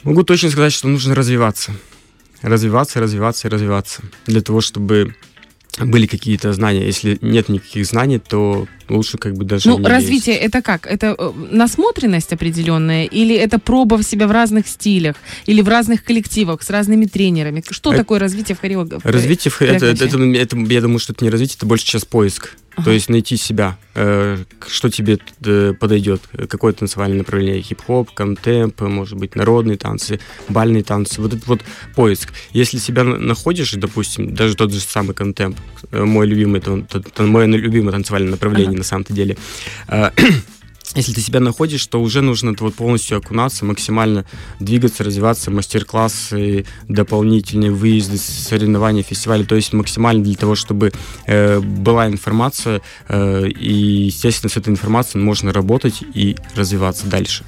Могу 0.04 0.22
точно 0.22 0.50
сказать, 0.50 0.72
что 0.72 0.86
нужно 0.86 1.16
развиваться. 1.16 1.72
Развиваться, 2.42 3.00
развиваться 3.00 3.48
и 3.48 3.50
развиваться. 3.50 4.02
Для 4.26 4.42
того, 4.42 4.60
чтобы 4.60 5.16
были 5.86 6.06
какие-то 6.06 6.52
знания. 6.52 6.86
Если 6.86 7.18
нет 7.22 7.48
никаких 7.48 7.86
знаний, 7.86 8.18
то 8.18 8.66
лучше 8.88 9.18
как 9.18 9.34
бы 9.34 9.44
даже 9.44 9.68
Ну, 9.68 9.78
не 9.78 9.86
развитие 9.86 10.36
это 10.36 10.62
как? 10.62 10.86
Это 10.86 11.14
э, 11.18 11.30
насмотренность 11.50 12.32
определенная 12.32 13.04
или 13.04 13.34
это 13.36 13.58
проба 13.58 13.96
в 13.96 14.02
себя 14.02 14.26
в 14.26 14.32
разных 14.32 14.66
стилях 14.66 15.16
или 15.46 15.62
в 15.62 15.68
разных 15.68 16.02
коллективах 16.04 16.62
с 16.62 16.70
разными 16.70 17.06
тренерами? 17.06 17.62
Что 17.70 17.90
Это- 17.90 18.00
такое 18.02 18.18
развитие 18.18 18.56
в 18.56 18.60
хореографии? 18.60 19.06
Развитие, 19.06 19.50
в- 19.50 19.60
это, 19.62 19.64
это, 19.74 19.78
хореографии. 19.96 20.40
это- 20.42 20.56
это- 20.56 20.72
я 20.74 20.80
думаю, 20.80 20.98
что 20.98 21.12
это 21.12 21.24
не 21.24 21.30
развитие, 21.30 21.56
это 21.56 21.66
больше 21.66 21.84
сейчас 21.86 22.04
поиск. 22.04 22.56
Ага. 22.76 22.84
То 22.84 22.90
есть 22.92 23.08
найти 23.08 23.36
себя, 23.36 23.76
э, 23.94 24.38
что 24.68 24.90
тебе 24.90 25.18
э, 25.44 25.74
подойдет, 25.78 26.22
какое 26.48 26.72
танцевальное 26.72 27.18
направление, 27.18 27.62
хип-хоп, 27.62 28.10
контемп, 28.12 28.80
может 28.82 29.18
быть, 29.18 29.34
народные 29.34 29.76
танцы, 29.76 30.20
бальные 30.48 30.84
танцы, 30.84 31.20
вот 31.20 31.34
этот 31.34 31.46
вот 31.48 31.60
поиск. 31.96 32.32
Если 32.52 32.78
себя 32.78 33.04
на- 33.04 33.18
находишь, 33.18 33.72
допустим, 33.72 34.34
даже 34.34 34.54
тот 34.56 34.72
же 34.72 34.80
самый 34.80 35.14
контемп, 35.14 35.56
э, 35.90 36.04
мой 36.04 36.26
любимый, 36.26 36.60
тан- 36.60 36.86
мое 37.18 37.46
любимое 37.46 37.92
танцевальное 37.92 38.30
направление 38.30 38.68
Ага. 38.70 38.78
на 38.78 38.84
самом-то 38.84 39.12
деле, 39.12 39.36
если 40.94 41.12
ты 41.12 41.20
себя 41.20 41.40
находишь, 41.40 41.86
то 41.86 42.00
уже 42.00 42.20
нужно 42.20 42.54
вот 42.58 42.74
полностью 42.74 43.18
окунаться, 43.18 43.64
максимально 43.64 44.24
двигаться, 44.58 45.04
развиваться, 45.04 45.50
мастер-классы, 45.50 46.66
дополнительные 46.88 47.70
выезды, 47.70 48.18
соревнования, 48.18 49.02
фестивали, 49.02 49.44
то 49.44 49.56
есть 49.56 49.72
максимально 49.72 50.24
для 50.24 50.34
того, 50.34 50.54
чтобы 50.54 50.92
э, 51.26 51.60
была 51.60 52.06
информация, 52.08 52.80
э, 53.08 53.48
и, 53.48 54.06
естественно, 54.06 54.50
с 54.50 54.56
этой 54.56 54.70
информацией 54.70 55.22
можно 55.22 55.52
работать 55.52 56.02
и 56.14 56.36
развиваться 56.54 57.06
дальше. 57.06 57.44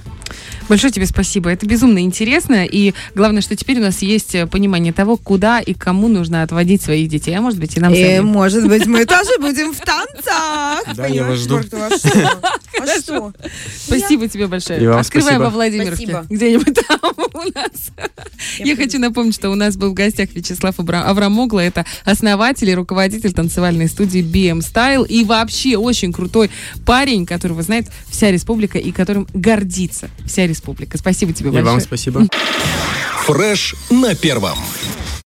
Большое 0.69 0.93
тебе 0.93 1.07
спасибо. 1.07 1.51
Это 1.51 1.67
безумно 1.67 1.99
интересно. 1.99 2.65
И 2.65 2.95
главное, 3.15 3.43
что 3.43 3.55
теперь 3.57 3.79
у 3.79 3.83
нас 3.83 4.01
есть 4.01 4.35
э, 4.35 4.47
понимание 4.47 4.93
того, 4.93 5.17
куда 5.17 5.61
и 5.61 5.75
кому 5.75 6.09
нужно 6.09 6.43
отводить 6.43 6.83
своих 6.83 7.09
детей. 7.09 7.37
А 7.37 7.41
может 7.41 7.59
быть, 7.59 7.77
и 7.77 7.81
нам 7.81 7.93
Э, 7.93 7.97
самим. 8.17 8.27
может 8.27 8.67
быть, 8.67 8.87
мы 8.87 9.05
тоже 9.05 9.31
будем 9.41 9.75
в 9.75 9.81
танцах. 9.81 10.95
Да, 10.95 11.07
я 11.07 11.25
вас 11.25 11.41
жду. 11.41 11.59
А 11.59 12.87
что? 12.99 13.32
Хорошо. 13.39 13.55
Спасибо 13.87 14.29
тебе 14.29 14.47
большое. 14.47 14.83
И 14.83 14.87
вам 14.87 15.01
Открываем 15.01 15.37
спасибо. 15.37 15.43
во 15.45 15.51
Владимировке. 15.51 16.07
Спасибо. 16.09 16.27
Где-нибудь 16.29 16.79
там 16.87 17.13
у 17.35 17.39
нас. 17.55 17.91
Я 18.59 18.77
хочу 18.77 18.99
напомнить, 18.99 19.35
что 19.35 19.51
у 19.51 19.55
нас 19.55 19.77
был 19.77 19.91
в 19.91 19.95
гостях 19.95 20.31
Вячеслав 20.35 20.75
Аврамогло. 20.79 21.61
Это 21.61 21.85
основатель 22.05 22.69
и 22.71 22.75
руководитель 22.75 23.33
танцевальной 23.33 23.89
студии 23.89 24.23
BM 24.23 24.59
Style. 24.61 25.07
И 25.07 25.25
вообще 25.25 25.77
очень 25.77 26.13
крутой 26.13 26.51
парень, 26.87 27.27
которого 27.27 27.63
знает 27.63 27.89
вся 28.09 28.31
республика 28.31 28.79
и 28.79 28.93
которым 28.93 29.27
гордится 29.33 30.11
вся 30.27 30.47
республика. 30.47 30.99
Спасибо 30.99 31.33
тебе 31.33 31.51
И 31.51 31.53
большое. 31.53 31.73
вам 31.73 31.81
спасибо. 31.81 32.27
Фреш 33.27 33.75
на 33.91 34.15
первом. 34.15 34.59